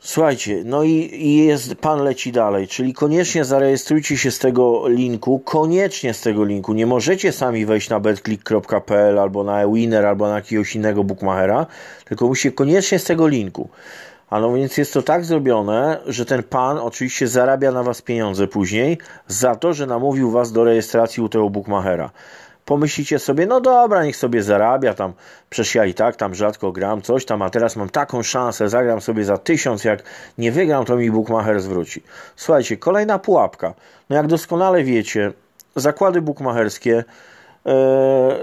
[0.01, 5.39] Słuchajcie, no i, i jest, pan leci dalej, czyli koniecznie zarejestrujcie się z tego linku,
[5.39, 6.73] koniecznie z tego linku.
[6.73, 11.67] Nie możecie sami wejść na betclick.pl albo na eWinner albo na jakiegoś innego bookmachera,
[12.05, 13.69] tylko musicie koniecznie z tego linku.
[14.31, 18.47] A no więc jest to tak zrobione, że ten pan oczywiście zarabia na was pieniądze
[18.47, 22.11] później za to, że namówił was do rejestracji u tego bookmachera
[22.71, 25.13] pomyślicie sobie, no dobra, niech sobie zarabia tam,
[25.51, 29.01] przecież ja i tak tam rzadko gram, coś tam, a teraz mam taką szansę, zagram
[29.01, 30.03] sobie za tysiąc, jak
[30.39, 32.03] nie wygram, to mi Bookmacher zwróci.
[32.37, 33.75] Słuchajcie, kolejna pułapka.
[34.11, 35.33] No jak doskonale wiecie,
[35.77, 37.30] zakłady bukmacherskie E,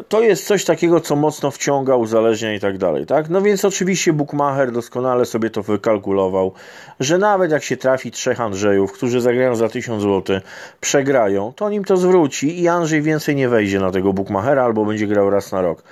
[0.09, 3.29] to jest coś takiego, co mocno wciąga, uzależnia i tak dalej, tak?
[3.29, 6.53] No więc oczywiście Bookmacher doskonale sobie to wykalkulował,
[6.99, 10.39] że nawet jak się trafi trzech Andrzejów, którzy zagrają za 1000 zł,
[10.81, 14.85] przegrają, to on im to zwróci i Andrzej więcej nie wejdzie na tego Bookmachera albo
[14.85, 15.83] będzie grał raz na rok.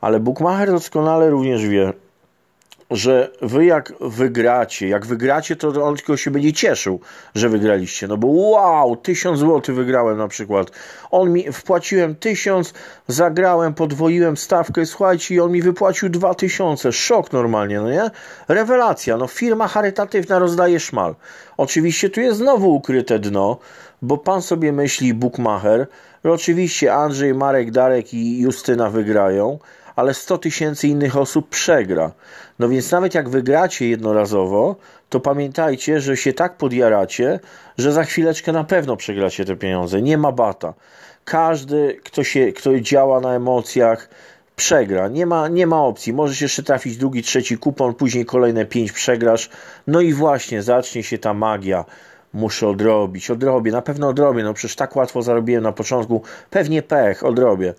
[0.00, 1.92] Ale Bookmacher doskonale również wie,
[2.90, 7.00] że wy jak wygracie, jak wygracie, to on tylko się będzie cieszył,
[7.34, 8.08] że wygraliście.
[8.08, 10.70] No bo wow, tysiąc złotych wygrałem na przykład.
[11.10, 12.74] On mi, wpłaciłem tysiąc,
[13.08, 16.92] zagrałem, podwoiłem stawkę, słuchajcie, i on mi wypłacił dwa tysiące.
[16.92, 18.10] Szok normalnie, no nie?
[18.48, 21.14] Rewelacja, no firma charytatywna rozdaje szmal.
[21.56, 23.58] Oczywiście tu jest znowu ukryte dno,
[24.02, 25.86] bo pan sobie myśli bookmacher,
[26.24, 29.58] że oczywiście Andrzej, Marek, Darek i Justyna wygrają,
[29.96, 32.12] ale 100 tysięcy innych osób przegra.
[32.58, 34.76] No więc nawet jak wygracie jednorazowo,
[35.08, 37.40] to pamiętajcie, że się tak podjaracie,
[37.78, 40.02] że za chwileczkę na pewno przegracie te pieniądze.
[40.02, 40.74] Nie ma bata.
[41.24, 44.08] Każdy, kto, się, kto działa na emocjach,
[44.56, 45.08] przegra.
[45.08, 46.12] Nie ma, nie ma opcji.
[46.12, 49.50] Możesz jeszcze trafić drugi, trzeci kupon, później kolejne pięć przegrasz.
[49.86, 51.84] No i właśnie zacznie się ta magia
[52.32, 57.24] muszę odrobić, odrobię, na pewno odrobię, no przecież tak łatwo zarobiłem na początku, pewnie pech,
[57.24, 57.74] odrobię.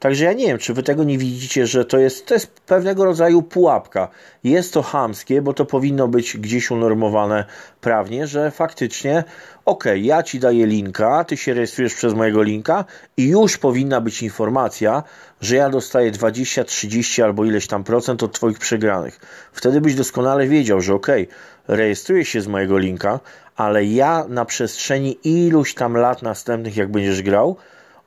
[0.00, 3.04] Także ja nie wiem, czy wy tego nie widzicie, że to jest, to jest pewnego
[3.04, 4.08] rodzaju pułapka.
[4.44, 7.44] Jest to hamskie, bo to powinno być gdzieś unormowane
[7.80, 9.24] prawnie, że faktycznie,
[9.64, 12.84] okay, ja ci daję linka, ty się rejestrujesz przez mojego linka
[13.16, 15.02] i już powinna być informacja,
[15.40, 19.20] że ja dostaję 20, 30 albo ileś tam procent od twoich przegranych.
[19.52, 21.26] Wtedy byś doskonale wiedział, że okay,
[21.68, 23.20] rejestrujesz się z mojego linka,
[23.56, 27.56] ale ja na przestrzeni iluś tam lat następnych, jak będziesz grał,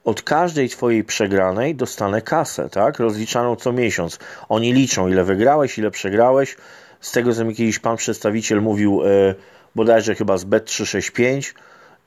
[0.04, 3.00] od każdej twojej przegranej dostanę kasę, tak?
[3.00, 4.20] Rozliczaną co miesiąc.
[4.50, 6.58] Oni liczą, ile wygrałeś, ile przegrałeś.
[7.00, 9.36] Z tego, co mi kiedyś pan przedstawiciel mówił, e,
[9.76, 11.54] bodajże chyba z Bet365,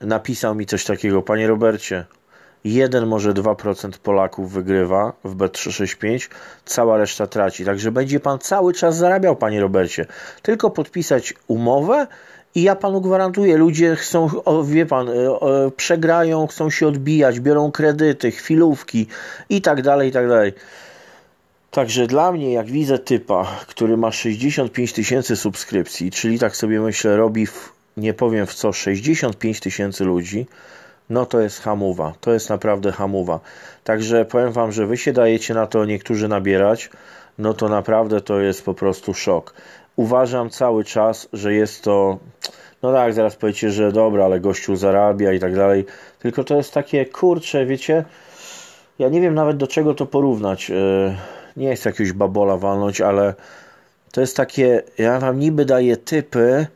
[0.00, 2.04] napisał mi coś takiego, panie Robercie,
[2.64, 6.30] 1 może 2% Polaków wygrywa w Bet365,
[6.64, 7.64] cała reszta traci.
[7.64, 10.06] Także będzie pan cały czas zarabiał, panie Robercie.
[10.42, 12.06] Tylko podpisać umowę
[12.56, 14.30] i ja panu gwarantuję, ludzie chcą,
[14.64, 15.12] wie pan, e,
[15.76, 19.06] przegrają, chcą się odbijać, biorą kredyty, chwilówki
[19.48, 20.52] i tak dalej, i tak dalej.
[21.70, 27.16] Także dla mnie, jak widzę typa, który ma 65 tysięcy subskrypcji, czyli tak sobie myślę,
[27.16, 30.46] robi, w, nie powiem w co, 65 tysięcy ludzi,
[31.10, 32.14] no to jest hamuwa.
[32.20, 33.40] To jest naprawdę hamuwa.
[33.84, 36.90] Także powiem Wam, że Wy się dajecie na to niektórzy nabierać,
[37.38, 39.54] no to naprawdę to jest po prostu szok
[39.96, 42.18] uważam cały czas, że jest to.
[42.82, 45.84] No tak, zaraz powiecie, że dobra, ale gościu zarabia i tak dalej.
[46.18, 48.04] Tylko to jest takie kurcze, wiecie.
[48.98, 50.70] Ja nie wiem nawet do czego to porównać.
[50.70, 50.74] E,
[51.56, 53.34] nie chcę jakiegoś babola walnąć, ale
[54.12, 54.82] to jest takie.
[54.98, 56.66] Ja wam niby daję typy,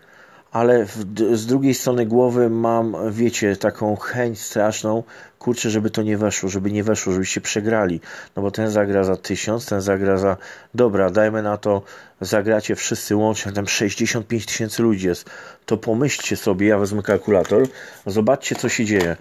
[0.52, 5.02] ale w, z drugiej strony głowy mam, wiecie, taką chęć straszną,
[5.38, 8.00] kurczę, żeby to nie weszło, żeby nie weszło, żebyście przegrali.
[8.36, 10.36] No bo ten zagra za tysiąc, ten zagra za...
[10.74, 11.82] Dobra, dajmy na to,
[12.20, 15.30] zagracie wszyscy łącznie, tam 65 tysięcy ludzi jest.
[15.66, 17.66] To pomyślcie sobie, ja wezmę kalkulator,
[18.06, 19.16] zobaczcie co się dzieje.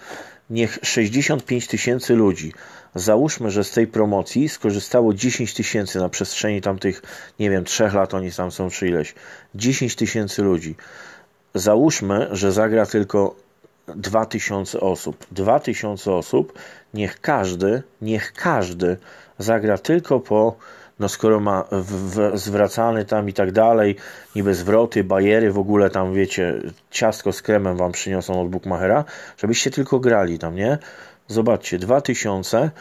[0.50, 2.54] Niech 65 tysięcy ludzi,
[2.96, 7.02] załóżmy, że z tej promocji skorzystało 10 tysięcy na przestrzeni tamtych,
[7.40, 9.16] nie wiem, trzech lat oni tam są czy ileś.
[9.56, 10.76] 10 tysięcy ludzi
[11.54, 13.36] załóżmy, że zagra tylko
[13.96, 15.26] 2000 osób.
[15.32, 16.60] 2000 osób,
[16.94, 18.98] niech każdy, niech każdy
[19.38, 20.56] zagra tylko po,
[21.00, 23.96] no skoro ma w, w, zwracany tam i tak dalej,
[24.36, 29.06] niby zwroty, bajery, w ogóle tam wiecie, ciastko z kremem wam przyniosą od Bookmachera,
[29.38, 30.78] żebyście tylko grali tam, nie?
[31.28, 32.72] Zobaczcie, 2000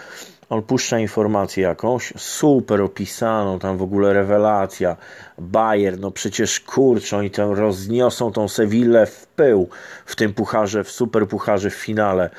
[0.51, 4.97] on puszcza informację jakąś, super opisaną, tam w ogóle rewelacja,
[5.39, 9.69] Bayer, no przecież kurczę, oni tam rozniosą tą Sewillę w pył
[10.07, 12.31] w tym pucharze, w super pucharze w finale.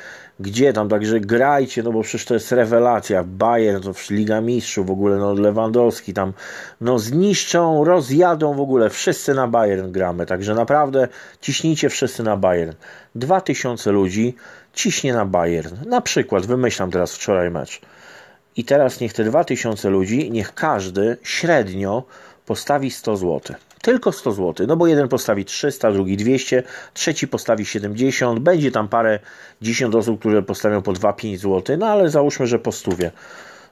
[0.41, 3.23] Gdzie tam, także grajcie, no bo przecież to jest rewelacja.
[3.23, 6.33] Bayern, to Liga Mistrzów w ogóle, no Lewandowski tam,
[6.81, 11.07] no zniszczą, rozjadą w ogóle, wszyscy na Bayern gramy, także naprawdę
[11.41, 12.73] ciśnijcie wszyscy na Bayern.
[13.15, 14.35] 2000 ludzi
[14.73, 15.75] ciśnie na Bayern.
[15.85, 17.81] Na przykład, wymyślam teraz wczoraj mecz.
[18.59, 22.03] I teraz niech te 2000 ludzi, niech każdy średnio
[22.45, 23.55] postawi 100 zł.
[23.81, 28.87] Tylko 100 zł, no bo jeden postawi 300, drugi 200, trzeci postawi 70, będzie tam
[28.87, 29.19] parę
[29.61, 33.11] 10 osób, które postawią po 2-5 zł, no ale załóżmy, że po stówie.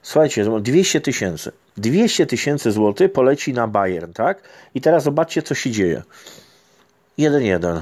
[0.01, 1.51] Słuchajcie, 200 tysięcy.
[1.77, 4.41] 200 tysięcy złotych poleci na Bayern, tak?
[4.75, 6.03] I teraz zobaczcie, co się dzieje.
[7.19, 7.81] 1-1.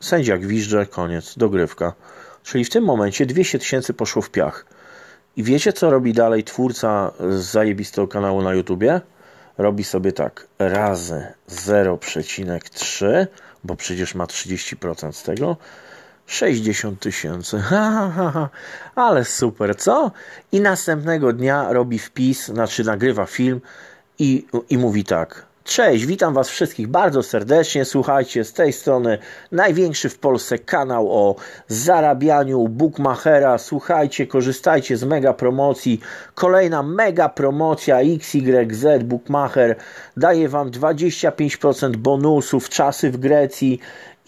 [0.00, 1.92] Sędzia gwizdże, koniec, dogrywka.
[2.42, 4.79] Czyli w tym momencie 200 tysięcy poszło w piach.
[5.36, 9.00] I wiecie, co robi dalej twórca z zajebistego kanału na YouTubie?
[9.58, 13.26] Robi sobie tak, razy 0,3,
[13.64, 15.56] bo przecież ma 30% z tego,
[16.26, 17.62] 60 tysięcy.
[18.94, 20.10] Ale super, co?
[20.52, 23.60] I następnego dnia robi wpis, znaczy nagrywa film
[24.18, 25.49] i, i mówi tak.
[25.70, 27.84] Cześć, witam Was wszystkich bardzo serdecznie.
[27.84, 29.18] Słuchajcie, z tej strony
[29.52, 31.36] największy w Polsce kanał o
[31.68, 33.58] zarabianiu bookmachera.
[33.58, 36.00] Słuchajcie, korzystajcie z mega promocji.
[36.34, 39.76] Kolejna mega promocja XYZ Bookmacher
[40.16, 43.80] daje Wam 25% bonusów, czasy w Grecji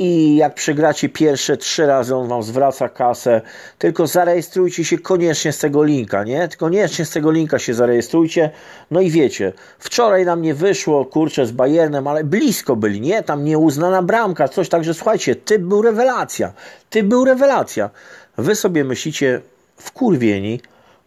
[0.02, 3.40] i jak przegracie pierwsze trzy razy, on wam zwraca kasę.
[3.78, 6.48] Tylko zarejestrujcie się koniecznie z tego linka, nie?
[6.58, 8.50] Koniecznie z tego linka się zarejestrujcie.
[8.90, 13.22] No i wiecie, wczoraj nam nie wyszło, kurczę, z Bayernem, ale blisko byli, nie?
[13.22, 14.68] Tam nieuznana bramka, coś.
[14.68, 16.52] Także słuchajcie, ty był rewelacja.
[16.90, 17.90] Ty był rewelacja.
[18.38, 19.40] Wy sobie myślicie,
[19.76, 20.60] wkurwieni,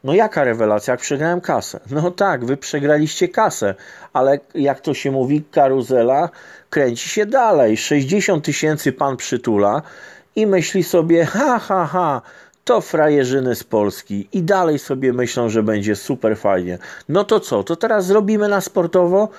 [0.04, 1.80] no jaka rewelacja, jak przegrałem kasę?
[1.90, 3.76] No tak, wy przegraliście kasę,
[4.14, 6.30] ale jak to się mówi, karuzela
[6.76, 7.78] kręci się dalej.
[7.78, 9.82] 60 tysięcy pan przytula
[10.36, 12.22] i myśli sobie, ha, ha, ha,
[12.64, 16.78] to frajerzyny z Polski i dalej sobie myślą, że będzie super fajnie.
[17.10, 19.30] No to co, to teraz zrobimy na sportowo?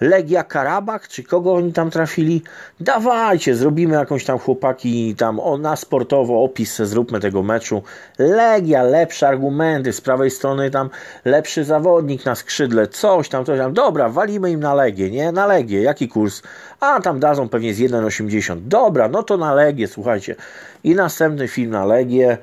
[0.00, 2.42] Legia Karabach, czy kogo oni tam trafili?
[2.80, 7.82] Dawajcie, zrobimy jakąś tam chłopaki tam o, na sportowo opis, zróbmy tego meczu.
[8.18, 10.90] Legia, lepsze argumenty, z prawej strony tam
[11.24, 13.72] lepszy zawodnik na skrzydle, coś tam, coś tam.
[13.72, 15.32] Dobra, walimy im na Legię, nie?
[15.32, 16.42] Na Legię, jaki kurs?
[16.80, 18.60] A tam dadzą pewnie z 1,80.
[18.60, 20.36] Dobra, no to na Legię, słuchajcie.
[20.84, 22.38] I następny film na Legię.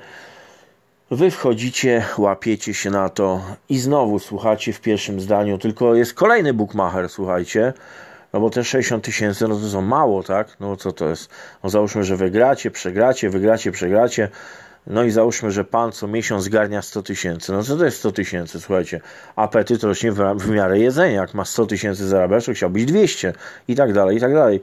[1.12, 6.54] Wy wchodzicie, łapiecie się na to i znowu słuchacie w pierwszym zdaniu, tylko jest kolejny
[6.54, 7.72] bookmacher, słuchajcie,
[8.32, 10.56] no bo te 60 tysięcy, no to są mało, tak?
[10.60, 11.30] No co to jest?
[11.64, 14.28] No załóżmy, że wygracie, przegracie, wygracie, przegracie,
[14.86, 17.52] no i załóżmy, że pan co miesiąc zgarnia 100 tysięcy.
[17.52, 18.60] No co to jest 100 tysięcy?
[18.60, 19.00] Słuchajcie,
[19.36, 21.20] apetyt rośnie w, miarę jedzenia.
[21.20, 23.32] Jak ma 100 tysięcy zarabiać, to chciałbyś 200
[23.68, 24.60] i tak dalej, i tak dalej.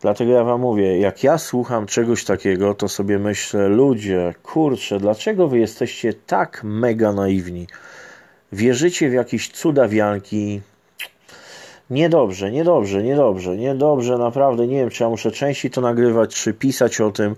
[0.00, 5.48] Dlatego ja wam mówię, jak ja słucham czegoś takiego, to sobie myślę, ludzie, kurczę, dlaczego
[5.48, 7.66] wy jesteście tak mega naiwni?
[8.52, 10.60] Wierzycie w jakieś cudawianki?
[11.90, 17.00] Niedobrze, niedobrze, niedobrze, niedobrze, naprawdę nie wiem, czy ja muszę częściej to nagrywać, czy pisać
[17.00, 17.36] o tym.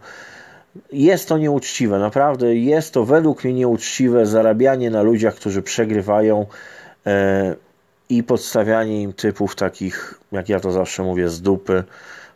[0.92, 6.46] Jest to nieuczciwe, naprawdę jest to według mnie nieuczciwe zarabianie na ludziach, którzy przegrywają
[7.06, 7.54] e,
[8.08, 11.84] i podstawianie im typów takich, jak ja to zawsze mówię, z dupy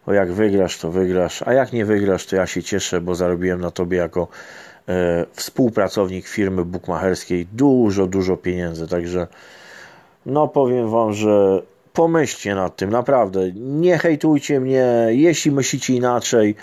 [0.07, 3.61] bo jak wygrasz, to wygrasz, a jak nie wygrasz, to ja się cieszę, bo zarobiłem
[3.61, 4.29] na tobie jako
[4.89, 8.89] e, współpracownik firmy bukmacherskiej dużo, dużo pieniędzy.
[8.89, 9.27] Także
[10.27, 13.53] no powiem wam, że pomyślcie nad tym, naprawdę.
[13.55, 16.55] Nie hejtujcie mnie, jeśli myślicie inaczej,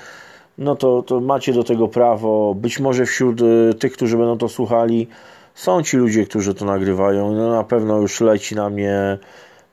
[0.57, 2.55] no to, to macie do tego prawo.
[2.55, 5.07] Być może wśród e, tych, którzy będą to słuchali,
[5.55, 7.35] są ci ludzie, którzy to nagrywają.
[7.35, 9.17] No na pewno już leci na mnie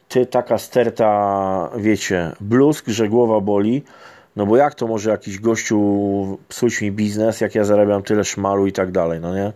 [0.08, 3.82] ty taka sterta, wiecie, bluzk, że głowa boli,
[4.36, 8.66] no bo jak to może jakiś gościu psuć mi biznes, jak ja zarabiam tyle szmalu
[8.66, 9.52] i tak dalej, no nie?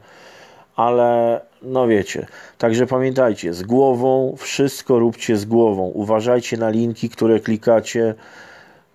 [0.77, 2.27] Ale, no wiecie,
[2.59, 8.15] także pamiętajcie, z głową, wszystko róbcie z głową, uważajcie na linki, które klikacie,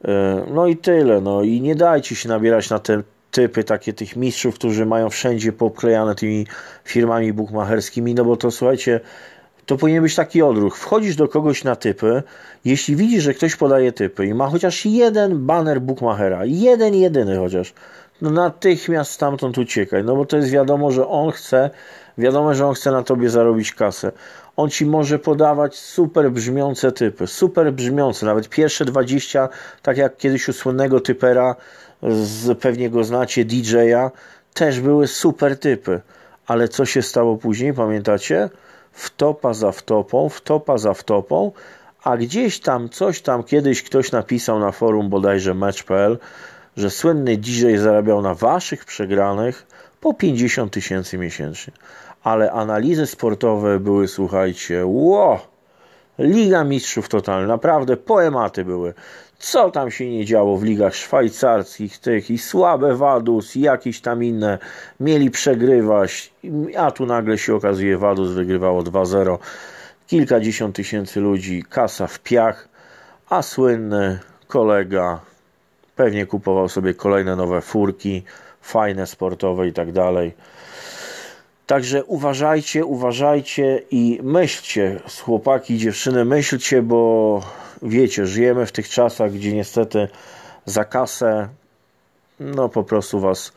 [0.06, 1.44] e, no i tyle, no.
[1.44, 6.16] I nie dajcie się nabierać na te typy takie tych mistrzów, którzy mają wszędzie poklejane
[6.16, 6.48] tymi
[6.84, 9.00] firmami bukmacherskimi, no bo to słuchajcie,
[9.68, 10.78] to powinien być taki odruch.
[10.78, 12.24] Wchodzisz do kogoś na typy,
[12.66, 17.74] jeśli widzisz, że ktoś podaje typy i ma chociaż jeden baner bookmachera, jeden, jedyny chociaż,
[18.22, 21.70] no natychmiast stamtąd uciekaj, no bo to jest wiadomo, że on chce,
[22.18, 24.12] wiadomo, że on chce na tobie zarobić kasę.
[24.56, 29.50] On ci może podawać super brzmiące typy, super brzmiące, nawet pierwsze 20,
[29.82, 31.56] tak jak kiedyś u słynnego typera,
[32.04, 34.12] z, pewnie go znacie, DJ-a,
[34.54, 36.02] też były super typy.
[36.48, 38.50] Ale co się stało później, pamiętacie?
[38.98, 41.52] Wtopa za wtopą, wtopa za wtopą,
[42.04, 46.18] a gdzieś tam, coś tam kiedyś ktoś napisał na forum bodajże match.pl,
[46.78, 49.68] że słynny DJ zarabiał na waszych przegranych
[50.02, 51.74] po 50 tysięcy miesięcznie.
[52.24, 55.40] Ale analizy sportowe były, słuchajcie, ło!
[56.20, 58.94] Liga Mistrzów totalna, naprawdę poematy były
[59.40, 64.24] co tam się nie działo w ligach szwajcarskich, tych i słabe Wadus, i jakieś tam
[64.24, 64.58] inne
[65.00, 66.34] mieli przegrywać,
[66.78, 69.38] a tu nagle się okazuje, Wadus wygrywało 2-0,
[70.08, 72.68] kilkadziesiąt tysięcy ludzi, kasa w piach,
[73.30, 75.20] a słynny kolega
[75.96, 78.24] pewnie kupował sobie kolejne nowe furki,
[78.62, 80.34] fajne, sportowe i tak dalej.
[81.68, 87.42] Także uważajcie, uważajcie i myślcie, chłopaki, dziewczyny, myślcie, bo
[87.82, 90.08] wiecie, żyjemy w tych czasach, gdzie niestety
[90.66, 91.48] za kasę,
[92.40, 93.52] no po prostu was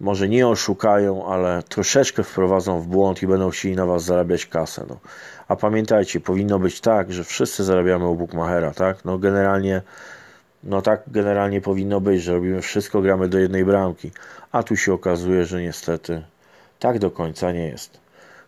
[0.00, 4.84] może nie oszukają, ale troszeczkę wprowadzą w błąd i będą chcieli na was zarabiać kasę.
[4.88, 4.96] No.
[5.48, 9.04] A pamiętajcie, powinno być tak, że wszyscy zarabiamy u Bookmachera, tak?
[9.04, 9.82] No generalnie,
[10.64, 14.10] no tak generalnie powinno być, że robimy wszystko, gramy do jednej bramki.
[14.52, 16.22] A tu się okazuje, że niestety
[16.78, 18.00] tak do końca nie jest.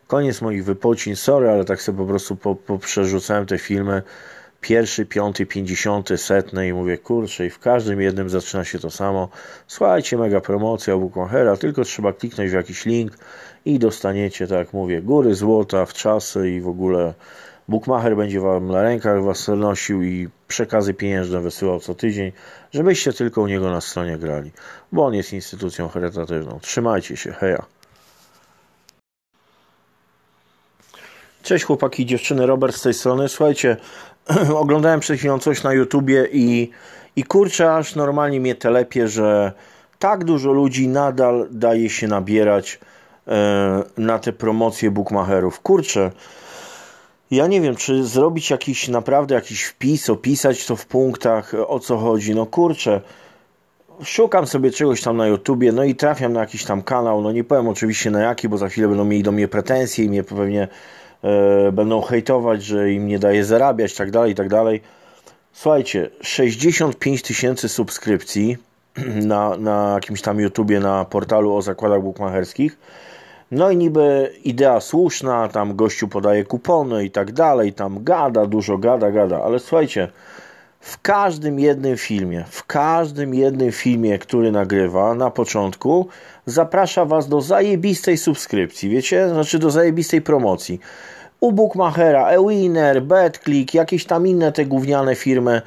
[0.07, 4.03] Koniec moich wypocin, sorry, ale tak sobie po prostu po, poprzerzucałem te filmy
[4.65, 9.29] pierwszy, piąty, pięćdziesiąty, setny i mówię, kurczę, i w każdym jednym zaczyna się to samo.
[9.67, 13.13] Słuchajcie, mega promocja Bookmachera, tylko trzeba kliknąć w jakiś link
[13.65, 17.15] i dostaniecie, tak jak mówię, góry złota w czasy i w ogóle
[17.69, 22.33] Bookmacher będzie wam na rękach was nosił i przekazy pieniężne wysyłał co tydzień,
[22.73, 24.51] żebyście tylko u niego na stronie grali,
[24.93, 26.59] bo on jest instytucją charytatywną.
[26.63, 27.65] Trzymajcie się, heja.
[31.45, 33.29] Cześć chłopaki i dziewczyny, Robert z tej strony.
[33.29, 33.77] Słuchajcie,
[34.55, 36.71] oglądałem przed chwilą coś na YouTubie i,
[37.17, 39.53] i kurczę, aż normalnie mnie telepie, że
[39.99, 42.81] tak dużo ludzi nadal daje się nabierać
[43.29, 45.61] e, na te promocje bookmacherów.
[45.61, 46.11] Kurczę,
[47.31, 51.99] ja nie wiem, czy zrobić jakiś naprawdę jakiś wpis, opisać to w punktach, o co
[51.99, 52.35] chodzi.
[52.35, 53.01] No kurczę,
[54.03, 57.45] szukam sobie czegoś tam na YouTubie, no i trafiam na jakiś tam kanał, no nie
[57.45, 60.63] powiem oczywiście na jaki, bo za chwilę będą mieli do mnie pretensje i mnie pewnie
[60.63, 60.69] e,
[61.73, 64.81] będą hejtować, że im nie daje zarabiać, tak dalej, tak dalej.
[65.53, 68.57] Słuchajcie, 65 tysięcy subskrypcji
[69.33, 72.79] na, na jakimś tam YouTubie, na portalu o zakładach bukmacherskich.
[73.51, 78.79] No i niby idea słuszna, tam gościu podaje kupony i tak dalej, tam gada, dużo
[78.79, 80.09] gada, gada, ale słuchajcie,
[80.81, 86.09] w każdym jednym filmie, w każdym jednym filmie, który nagrywa na początku,
[86.47, 89.29] zaprasza Was do zajebistej subskrypcji, wiecie?
[89.29, 90.81] Znaczy do zajebistej promocji.
[91.45, 95.63] U Bookmachera, Ewiner, BetClick, jakieś tam inne te gówniane firmy,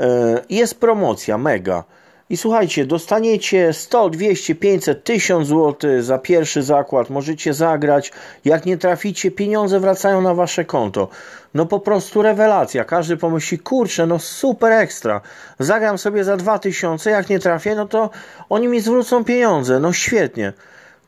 [0.00, 1.84] e, jest promocja, mega.
[2.30, 8.12] I słuchajcie, dostaniecie 100, 200, 500, 1000 zł za pierwszy zakład, możecie zagrać.
[8.44, 11.08] Jak nie traficie, pieniądze wracają na wasze konto.
[11.54, 12.84] No po prostu rewelacja.
[12.84, 15.20] Każdy pomyśli, kurczę, no super ekstra.
[15.58, 18.10] Zagram sobie za 2000, jak nie trafię, no to
[18.48, 19.80] oni mi zwrócą pieniądze.
[19.80, 20.52] No świetnie.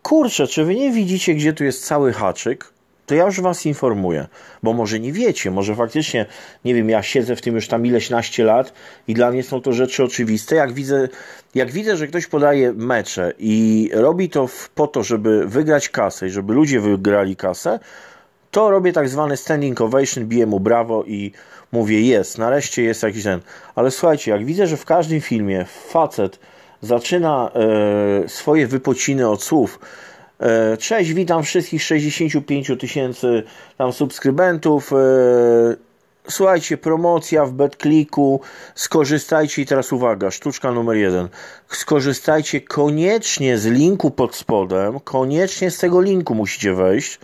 [0.03, 2.76] Kurczę, czy wy nie widzicie, gdzie tu jest cały haczyk?
[3.07, 4.27] To ja już Was informuję,
[4.63, 6.27] bo może nie wiecie, może faktycznie,
[6.65, 8.73] nie wiem, ja siedzę w tym już tam ileś naście lat
[9.09, 10.57] i dla mnie są to rzeczy oczywiste.
[10.57, 11.09] Jak widzę,
[11.55, 16.31] jak widzę, że ktoś podaje mecze i robi to po to, żeby wygrać kasę i
[16.31, 17.79] żeby ludzie wygrali kasę,
[18.51, 21.33] to robię tak zwany standing ovation, biję mu brawo i
[21.73, 23.41] mówię, jest, nareszcie jest jakiś ten.
[23.75, 26.39] Ale słuchajcie, jak widzę, że w każdym filmie facet
[26.83, 27.51] zaczyna
[28.25, 29.79] e, swoje wypociny od słów,
[30.79, 33.43] cześć, witam wszystkich 65 tysięcy
[33.79, 34.93] tam subskrybentów.
[34.93, 34.97] E,
[36.29, 38.41] słuchajcie, promocja w BetClicku,
[38.75, 41.29] skorzystajcie i teraz uwaga, sztuczka numer jeden.
[41.69, 47.19] Skorzystajcie koniecznie z linku pod spodem, koniecznie z tego linku musicie wejść.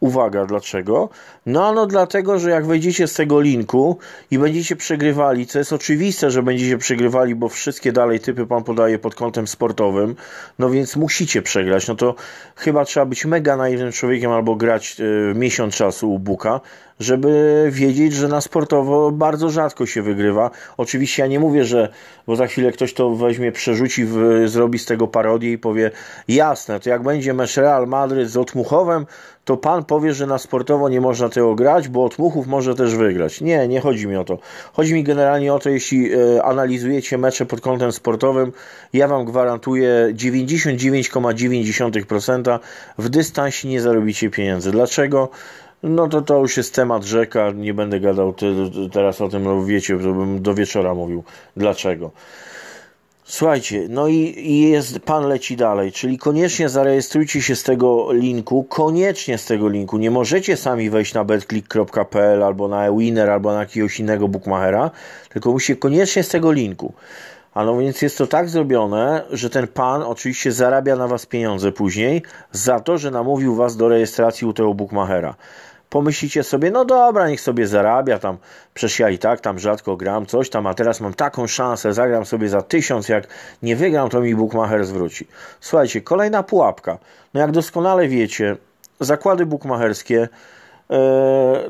[0.00, 1.08] Uwaga, dlaczego?
[1.46, 3.98] No, no dlatego, że jak wejdziecie z tego linku
[4.30, 8.98] i będziecie przegrywali, co jest oczywiste, że będziecie przegrywali, bo wszystkie dalej typy pan podaje
[8.98, 10.16] pod kątem sportowym,
[10.58, 11.88] no więc musicie przegrać.
[11.88, 12.14] No to
[12.56, 16.60] chyba trzeba być mega naiwnym człowiekiem albo grać y, miesiąc czasu u Buka,
[17.00, 20.50] żeby wiedzieć, że na sportowo bardzo rzadko się wygrywa.
[20.76, 21.88] Oczywiście ja nie mówię, że,
[22.26, 25.90] bo za chwilę ktoś to weźmie, przerzuci, w, zrobi z tego parodię i powie,
[26.28, 29.06] jasne, to jak będzie mecz Real Madryt z Otmuchowem,
[29.44, 33.40] to pan powie, że na sportowo nie można tego grać, bo Otmuchów może też wygrać.
[33.40, 34.38] Nie, nie chodzi mi o to.
[34.72, 38.52] Chodzi mi generalnie o to, jeśli e, analizujecie mecze pod kątem sportowym,
[38.92, 42.58] ja wam gwarantuję 99,9%
[42.98, 44.70] w dystansie nie zarobicie pieniędzy.
[44.70, 45.28] Dlaczego?
[45.82, 48.46] No to to już jest temat rzeka, nie będę gadał te,
[48.92, 51.24] teraz o tym, no wiecie, to bym do wieczora mówił.
[51.56, 52.10] Dlaczego?
[53.28, 58.64] Słuchajcie, no i, i jest, pan leci dalej, czyli koniecznie zarejestrujcie się z tego linku,
[58.64, 59.98] koniecznie z tego linku.
[59.98, 64.90] Nie możecie sami wejść na betclick.pl albo na Winner albo na jakiegoś innego bookmachera,
[65.28, 66.92] tylko musicie koniecznie z tego linku.
[67.54, 71.72] A no więc jest to tak zrobione, że ten pan oczywiście zarabia na was pieniądze
[71.72, 72.22] później
[72.52, 75.34] za to, że namówił was do rejestracji u tego bookmachera
[75.90, 78.36] pomyślicie sobie, no dobra, niech sobie zarabia tam,
[78.74, 82.26] przecież ja i tak tam rzadko gram, coś tam, a teraz mam taką szansę, zagram
[82.26, 83.26] sobie za tysiąc, jak
[83.62, 85.26] nie wygram, to mi Bookmacher zwróci.
[85.60, 86.98] Słuchajcie, kolejna pułapka.
[87.34, 88.56] No jak doskonale wiecie,
[89.00, 90.28] zakłady bukmacherskie E,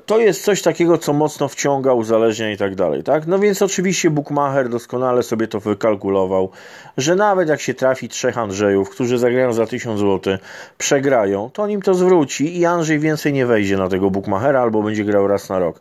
[0.06, 3.26] to jest coś takiego, co mocno wciąga, uzależnia i tak dalej, tak?
[3.26, 6.50] No więc oczywiście Bookmacher doskonale sobie to wykalkulował,
[6.96, 10.38] że nawet jak się trafi trzech Andrzejów, którzy zagrają za 1000 zł,
[10.78, 14.82] przegrają, to on im to zwróci i Andrzej więcej nie wejdzie na tego Bookmachera albo
[14.82, 15.80] będzie grał raz na rok.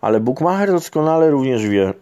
[0.00, 1.92] Ale Bookmacher doskonale również wie,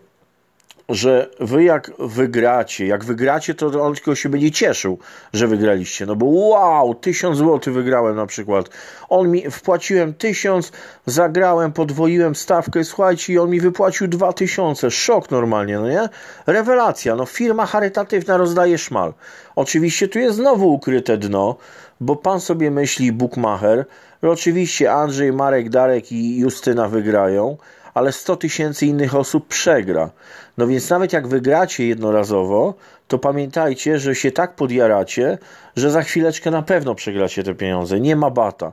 [0.89, 4.99] że wy jak wygracie, jak wygracie, to on tylko się będzie cieszył,
[5.32, 6.07] że wygraliście.
[6.07, 8.70] No bo wow, tysiąc złotych wygrałem na przykład.
[9.09, 10.72] On mi, wpłaciłem tysiąc,
[11.07, 14.91] zagrałem, podwoiłem stawkę, słuchajcie, i on mi wypłacił dwa tysiące.
[14.91, 16.09] Szok normalnie, no nie?
[16.47, 19.14] Rewelacja, no firma charytatywna rozdaje szmal.
[19.57, 21.57] Oczywiście tu jest znowu ukryte dno,
[22.01, 23.84] bo pan sobie myśli bookmacher,
[24.22, 27.57] oczywiście Andrzej, Marek, Darek i Justyna wygrają,
[27.97, 30.11] ale 100 tysięcy innych osób przegra.
[30.59, 32.74] No więc nawet jak wygracie jednorazowo,
[33.09, 35.38] to pamiętajcie, że się tak podjaracie,
[35.76, 38.01] że za chwileczkę na pewno przegracie te pieniądze.
[38.01, 38.72] Nie ma bata.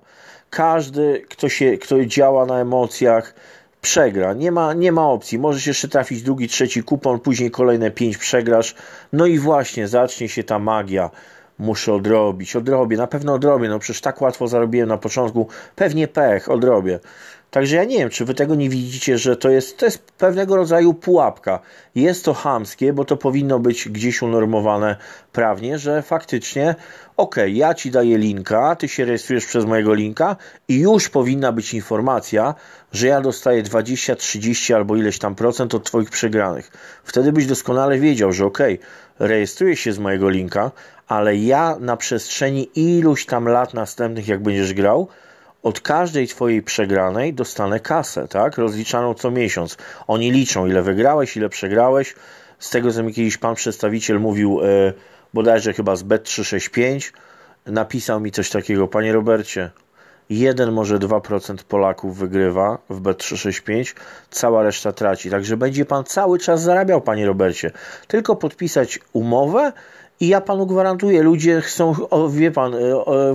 [0.49, 3.33] Każdy, kto, się, kto działa na emocjach,
[3.81, 4.33] przegra.
[4.33, 5.39] Nie ma, nie ma opcji.
[5.39, 8.75] Możesz jeszcze trafić drugi, trzeci kupon, później kolejne pięć przegrasz.
[9.13, 11.09] No i właśnie zacznie się ta magia.
[11.59, 13.69] Muszę odrobić, odrobię, na pewno odrobię.
[13.69, 15.47] No przecież tak łatwo zarobiłem na początku.
[15.75, 16.99] Pewnie pech, odrobię.
[17.53, 20.55] Także ja nie wiem, czy wy tego nie widzicie, że to jest, to jest pewnego
[20.55, 21.59] rodzaju pułapka.
[21.95, 24.95] Jest to hamskie, bo to powinno być gdzieś unormowane
[25.31, 26.75] prawnie, że faktycznie,
[27.17, 30.35] ok, ja ci daję linka, ty się rejestrujesz przez mojego linka
[30.67, 32.55] i już powinna być informacja,
[32.91, 36.71] że ja dostaję 20, 30 albo ileś tam procent od twoich przegranych.
[37.03, 38.59] Wtedy byś doskonale wiedział, że ok,
[39.19, 40.71] rejestrujesz się z mojego linka,
[41.07, 45.07] ale ja na przestrzeni iluś tam lat następnych, jak będziesz grał,
[45.63, 48.57] od każdej twojej przegranej dostanę kasę, tak?
[48.57, 49.77] Rozliczaną co miesiąc.
[50.07, 52.15] Oni liczą, ile wygrałeś, ile przegrałeś.
[52.59, 54.93] Z tego, co mi kiedyś pan przedstawiciel mówił, e,
[55.33, 57.11] bodajże chyba z Bet365,
[57.65, 59.69] napisał mi coś takiego, panie Robercie,
[60.29, 63.95] 1 może 2% Polaków wygrywa w B365,
[64.29, 65.29] cała reszta traci.
[65.29, 67.71] Także będzie pan cały czas zarabiał, panie Robercie.
[68.07, 69.71] Tylko podpisać umowę
[70.19, 71.95] i ja panu gwarantuję, ludzie chcą,
[72.29, 72.79] wie pan, e,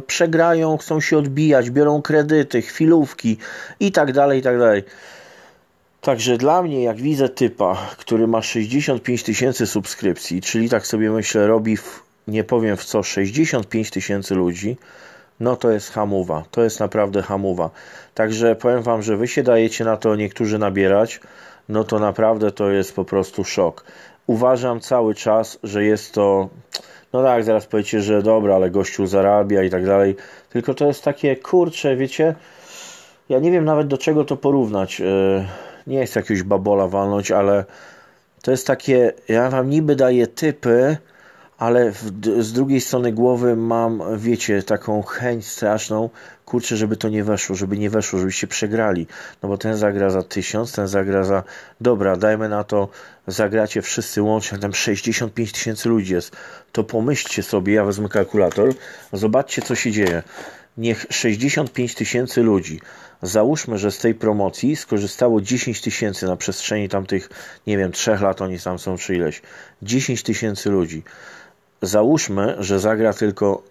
[0.06, 3.36] przegrają, chcą się odbijać, biorą kredyty, chwilówki
[3.80, 4.82] i tak dalej, i tak dalej.
[6.00, 11.46] Także dla mnie, jak widzę typa, który ma 65 tysięcy subskrypcji, czyli tak sobie myślę,
[11.46, 14.76] robi, w, nie powiem w co, 65 tysięcy ludzi,
[15.40, 16.44] no to jest hamuwa.
[16.50, 17.70] To jest naprawdę hamuwa.
[18.14, 21.20] Także powiem Wam, że Wy się dajecie na to niektórzy nabierać,
[21.68, 23.84] no to naprawdę to jest po prostu szok.
[24.28, 26.48] Uważam cały czas, że jest to.
[27.12, 30.16] No tak, zaraz powiecie, że dobra, ale gościu zarabia i tak dalej.
[30.50, 32.34] Tylko to jest takie kurcze, wiecie.
[33.28, 35.00] Ja nie wiem nawet do czego to porównać.
[35.00, 35.04] E,
[35.86, 37.64] nie jest jakiegoś babola walnąć, ale
[38.42, 39.12] to jest takie.
[39.28, 40.96] Ja wam niby daję typy,
[41.58, 42.02] ale w,
[42.38, 46.10] z drugiej strony głowy mam, wiecie, taką chęć straszną,
[46.48, 49.06] kurczę, żeby to nie weszło, żeby nie weszło, żebyście przegrali.
[49.42, 51.42] No bo ten zagra za tysiąc, ten zagra za,
[51.80, 52.88] dobra, dajmy na to,
[53.26, 56.36] zagracie wszyscy łącznie, tam 65 tysięcy ludzi jest.
[56.72, 58.74] To pomyślcie sobie, ja wezmę kalkulator,
[59.12, 60.22] zobaczcie co się dzieje.
[60.78, 62.80] Niech 65 tysięcy ludzi,
[63.22, 67.30] załóżmy, że z tej promocji skorzystało 10 tysięcy na przestrzeni tamtych,
[67.66, 69.42] nie wiem, trzech lat oni tam są czy ileś.
[69.82, 71.02] 10 tysięcy ludzi
[71.82, 73.62] załóżmy, że zagra tylko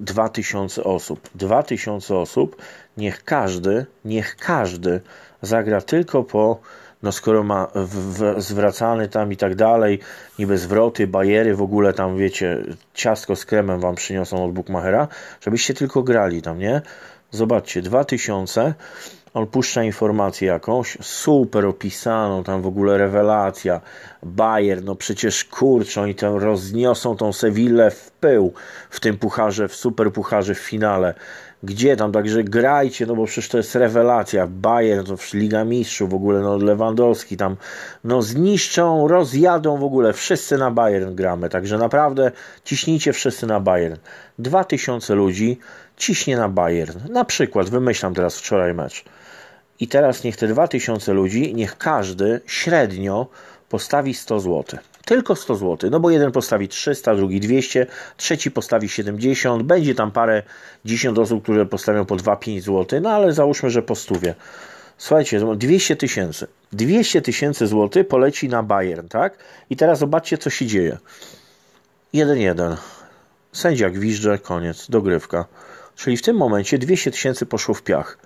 [0.00, 1.30] 2000 osób.
[1.34, 2.56] 2000 osób,
[2.96, 5.00] niech każdy, niech każdy
[5.42, 6.60] zagra tylko po,
[7.02, 9.98] no skoro ma w, w, zwracany tam i tak dalej,
[10.38, 12.64] niby zwroty, bajery, w ogóle tam wiecie,
[12.94, 15.08] ciastko z kremem wam przyniosą od Bookmachera,
[15.40, 16.82] żebyście tylko grali tam, nie?
[17.30, 18.74] Zobaczcie, 2000
[19.34, 23.80] on puszcza informację jakąś, super opisaną, tam w ogóle rewelacja,
[24.22, 28.52] Bayer, no przecież kurczę, oni tam rozniosą tą Sewillę w pył
[28.90, 31.14] w tym pucharze, w super pucharze w finale.
[31.62, 34.46] Gdzie tam, także grajcie, no bo przecież to jest rewelacja.
[34.46, 37.56] Bayern, to Liga Mistrzów, w ogóle no Lewandowski tam,
[38.04, 42.32] no zniszczą, rozjadą w ogóle, wszyscy na Bayern gramy, także naprawdę
[42.64, 43.96] ciśnijcie wszyscy na Bayern.
[44.38, 45.58] 2000 ludzi
[45.96, 46.98] ciśnie na Bayern.
[47.12, 49.04] Na przykład, wymyślam teraz wczoraj mecz.
[49.84, 53.26] I teraz niech te 2000 ludzi, niech każdy średnio
[53.68, 54.80] postawi 100 zł.
[55.04, 60.12] Tylko 100 zł, no bo jeden postawi 300, drugi 200, trzeci postawi 70, będzie tam
[60.12, 60.42] parę
[60.84, 64.34] 10 osób, które postawią po 2-5 zł, no ale załóżmy, że po stówie.
[64.98, 66.46] Słuchajcie, 200 tysięcy.
[66.72, 69.38] 200 tysięcy złotych poleci na Bayern, tak?
[69.70, 70.98] I teraz zobaczcie, co się dzieje.
[72.14, 72.76] 1-1.
[73.52, 75.44] Sędzia gwizdże, koniec, dogrywka.
[75.96, 78.23] Czyli w tym momencie 200 tysięcy poszło w piach.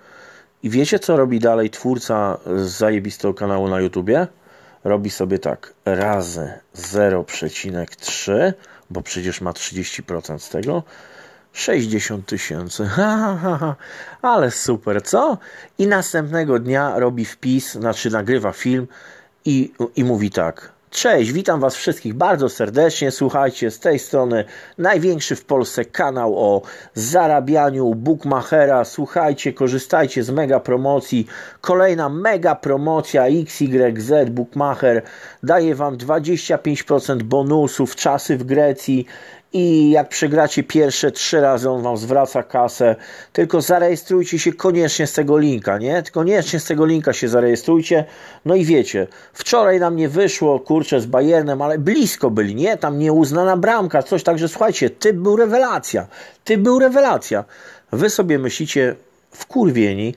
[0.62, 4.26] I wiecie, co robi dalej twórca z zajebistego kanału na YouTubie?
[4.84, 8.52] Robi sobie tak, razy 0,3,
[8.90, 10.82] bo przecież ma 30% z tego,
[11.52, 12.90] 60 tysięcy.
[14.22, 15.38] Ale super, co?
[15.78, 18.86] I następnego dnia robi wpis, znaczy nagrywa film
[19.44, 20.77] i, i mówi tak.
[20.90, 23.10] Cześć, witam Was wszystkich bardzo serdecznie.
[23.10, 24.44] Słuchajcie, z tej strony
[24.78, 26.62] największy w Polsce kanał o
[26.94, 28.84] zarabianiu bookmachera.
[28.84, 31.26] Słuchajcie, korzystajcie z mega promocji.
[31.60, 35.02] Kolejna mega promocja XYZ Bookmacher
[35.42, 39.06] daje Wam 25% bonusów, czasy w Grecji
[39.52, 42.96] i jak przegracie pierwsze trzy razy, on wam zwraca kasę.
[43.32, 46.02] Tylko zarejestrujcie się koniecznie z tego linka, nie?
[46.12, 48.04] Koniecznie z tego linka się zarejestrujcie.
[48.44, 52.76] No i wiecie, wczoraj nam nie wyszło, kurczę, z Bayernem, ale blisko byli, nie?
[52.76, 54.22] Tam nieuznana bramka, coś.
[54.22, 56.06] Także słuchajcie, ty był rewelacja.
[56.44, 57.44] Ty był rewelacja.
[57.92, 58.94] Wy sobie myślicie,
[59.30, 60.14] wkurwieni,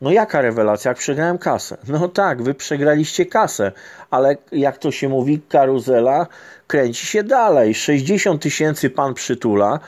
[0.00, 1.76] no jaka rewelacja, jak przegrałem kasę?
[1.88, 3.72] No tak, wy przegraliście kasę,
[4.10, 6.26] ale jak to się mówi, karuzela
[6.66, 7.74] kręci się dalej.
[7.74, 9.80] 60 tysięcy pan przytula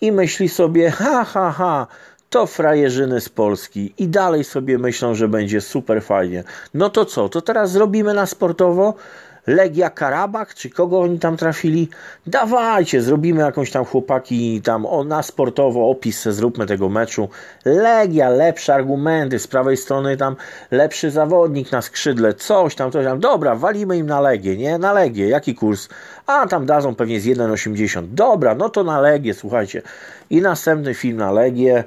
[0.00, 1.86] i myśli sobie, ha, ha, ha,
[2.30, 6.44] to frajerzyny z Polski i dalej sobie myślą, że będzie super fajnie.
[6.74, 8.94] No to co, to teraz zrobimy na sportowo?
[9.46, 11.88] Legia Karabach, czy kogo oni tam trafili?
[12.26, 17.28] Dawajcie, zrobimy jakąś tam chłopaki tam o, na sportowo opis, zróbmy tego meczu.
[17.64, 20.36] Legia, lepsze argumenty, z prawej strony tam
[20.70, 23.20] lepszy zawodnik na skrzydle, coś tam, coś tam.
[23.20, 24.78] Dobra, walimy im na Legię, nie?
[24.78, 25.88] Na Legię, jaki kurs?
[26.26, 28.06] A tam dadzą pewnie z 1,80.
[28.06, 29.82] Dobra, no to na Legię, słuchajcie.
[30.30, 31.84] I następny film na Legię.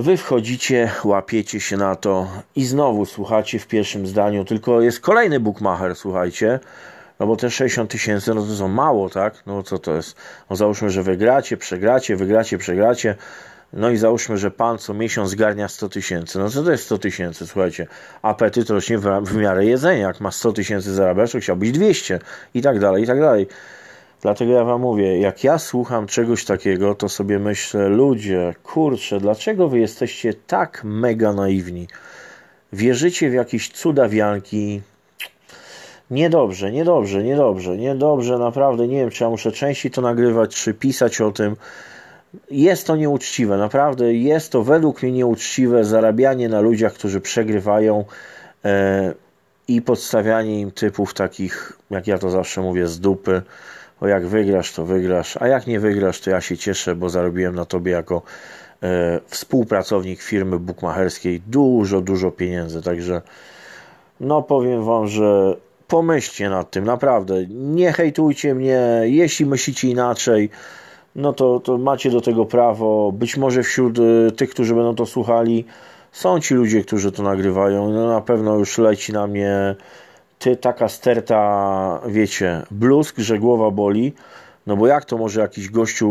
[0.00, 5.40] Wy wchodzicie, łapiecie się na to i znowu słuchacie w pierwszym zdaniu, tylko jest kolejny
[5.40, 6.60] bookmacher, słuchajcie,
[7.18, 9.42] no bo te 60 tysięcy, no to są mało, tak?
[9.46, 10.16] No co to jest?
[10.50, 13.14] No załóżmy, że wygracie, przegracie, wygracie, przegracie,
[13.72, 16.38] No i załóżmy, że pan co miesiąc zgarnia 100 tysięcy.
[16.38, 17.46] No co to jest 100 tysięcy?
[17.46, 17.86] Słuchajcie,
[18.22, 20.06] apetyt rośnie w, w miarę jedzenia.
[20.06, 22.18] Jak ma 100 tysięcy zarabiać, to chciałbyś 200
[22.54, 23.46] i tak dalej, i tak dalej.
[24.22, 29.68] Dlatego ja wam mówię, jak ja słucham czegoś takiego, to sobie myślę, ludzie, kurczę, dlaczego
[29.68, 31.86] wy jesteście tak mega naiwni?
[32.72, 34.82] Wierzycie w jakieś cudawianki,
[36.10, 41.20] Niedobrze, niedobrze, niedobrze, niedobrze, naprawdę nie wiem, czy ja muszę częściej to nagrywać, czy pisać
[41.20, 41.56] o tym.
[42.50, 48.04] Jest to nieuczciwe, naprawdę jest to według mnie nieuczciwe zarabianie na ludziach, którzy przegrywają
[48.64, 49.14] e,
[49.68, 53.42] i podstawianie im typów takich, jak ja to zawsze mówię, z dupy.
[54.00, 57.54] O jak wygrasz, to wygrasz, a jak nie wygrasz, to ja się cieszę, bo zarobiłem
[57.54, 58.22] na tobie jako
[58.82, 62.82] e, współpracownik firmy bukmacherskiej dużo, dużo pieniędzy.
[62.82, 63.22] Także
[64.20, 65.56] no powiem wam, że
[65.88, 67.46] pomyślcie nad tym, naprawdę.
[67.48, 70.50] Nie hejtujcie mnie, jeśli myślicie inaczej,
[71.16, 73.12] no to, to macie do tego prawo.
[73.12, 75.64] Być może wśród y, tych, którzy będą to słuchali,
[76.12, 77.92] są ci ludzie, którzy to nagrywają.
[77.92, 79.76] No na pewno już leci na mnie
[80.40, 84.12] ty taka sterta, wiecie, bluzk, że głowa boli.
[84.66, 86.08] No bo jak to może jakiś gościu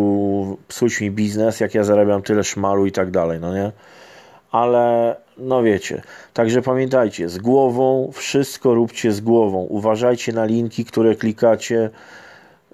[0.68, 3.72] psuć mi biznes, jak ja zarabiam tyle szmalu i tak dalej, no nie?
[4.52, 6.02] Ale no wiecie.
[6.34, 9.58] Także pamiętajcie, z głową, wszystko róbcie z głową.
[9.58, 11.90] Uważajcie na linki, które klikacie.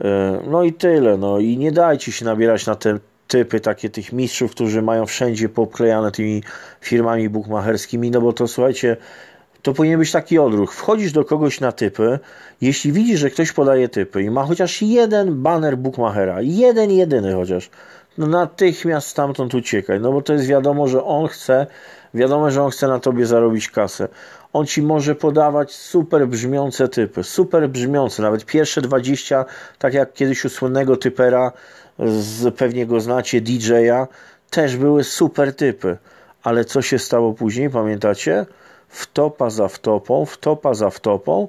[0.01, 1.17] E, no i tyle.
[1.17, 5.49] No i nie dajcie się nabierać na te typy takie tych mistrzów, którzy mają wszędzie
[5.49, 6.43] poklejane tymi
[6.81, 8.97] firmami bukmacherskimi, no bo to słuchajcie,
[9.65, 10.73] to powinien być taki odruch.
[10.73, 12.19] Wchodzisz do kogoś na typy,
[12.61, 17.69] jeśli widzisz, że ktoś podaje typy i ma chociaż jeden baner bookmachera, jeden jedyny chociaż,
[18.17, 21.67] no natychmiast stamtąd uciekaj, no bo to jest wiadomo, że on chce,
[22.13, 24.07] wiadomo, że on chce na tobie zarobić kasę.
[24.53, 29.45] On ci może podawać super brzmiące typy, super brzmiące, nawet pierwsze 20,
[29.79, 31.51] tak jak kiedyś u słynnego typera,
[31.99, 34.07] z, pewnie go znacie, DJ-a,
[34.49, 35.97] też były super typy.
[36.43, 38.45] Ale co się stało później, pamiętacie?
[38.95, 41.47] Wtopa za wtopą, wtopa za wtopą,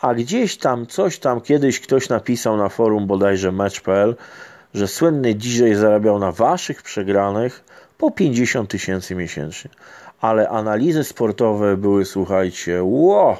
[0.00, 4.16] a gdzieś tam, coś tam kiedyś ktoś napisał na forum bodajże match.pl,
[4.74, 7.64] że słynny DJ zarabiał na waszych przegranych
[7.98, 9.70] po 50 tysięcy miesięcznie.
[10.20, 13.36] Ale analizy sportowe były, słuchajcie, ło!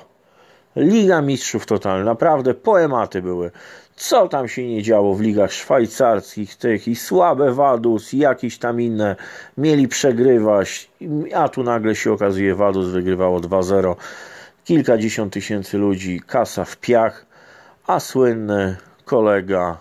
[0.76, 3.50] Liga Mistrzów totalna, naprawdę poematy były.
[3.96, 8.80] Co tam się nie działo w ligach szwajcarskich, tych i słabe Wadus, i jakieś tam
[8.80, 9.16] inne
[9.58, 10.90] mieli przegrywać,
[11.34, 13.94] a tu nagle się okazuje, Wadus wygrywało 2-0.
[14.64, 17.26] Kilkadziesiąt tysięcy ludzi, kasa w piach,
[17.86, 19.76] a słynny kolega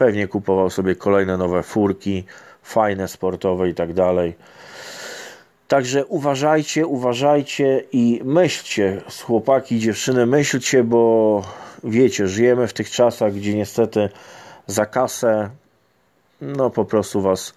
[0.00, 2.24] Pewnie kupował sobie kolejne nowe furki,
[2.62, 4.34] fajne, sportowe i tak dalej.
[5.68, 11.42] Także uważajcie, uważajcie i myślcie, chłopaki dziewczyny, myślcie, bo
[11.84, 14.08] wiecie, żyjemy w tych czasach, gdzie niestety
[14.66, 15.50] za kasę,
[16.40, 17.54] no po prostu was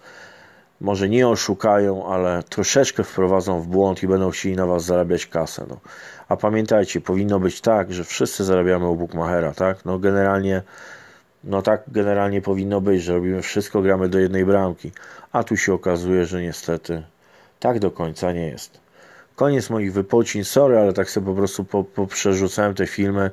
[0.80, 5.66] może nie oszukają, ale troszeczkę wprowadzą w błąd i będą chcieli na was zarabiać kasę.
[5.68, 5.78] No.
[6.28, 9.84] A pamiętajcie, powinno być tak, że wszyscy zarabiamy u Bookmachera, tak?
[9.84, 10.62] No generalnie
[11.44, 14.92] no tak generalnie powinno być, że robimy wszystko, gramy do jednej bramki.
[15.32, 17.02] A tu się okazuje, że niestety
[17.60, 18.80] tak do końca nie jest.
[19.36, 22.08] Koniec moich wypocin, sorry, ale tak sobie po prostu po, po
[22.76, 23.30] te filmy.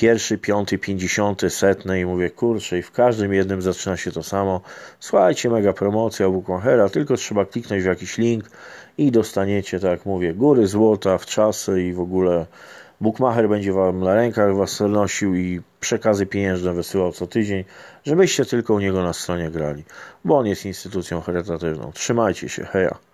[0.00, 4.60] Pierwszy, piąty, pięćdziesiąty, setny i mówię, kurczę, i w każdym jednym zaczyna się to samo.
[5.00, 8.50] Słuchajcie, mega promocja u Bookmachera, tylko trzeba kliknąć w jakiś link
[8.98, 12.46] i dostaniecie, tak jak mówię, góry złota w czasy i w ogóle
[13.00, 17.64] Bookmacher będzie Wam na rękach Was nosił i przekazy pieniężne wysyłał co tydzień,
[18.04, 19.84] żebyście tylko u niego na stronie grali,
[20.24, 21.92] bo on jest instytucją charytatywną.
[21.92, 23.07] Trzymajcie się, heja.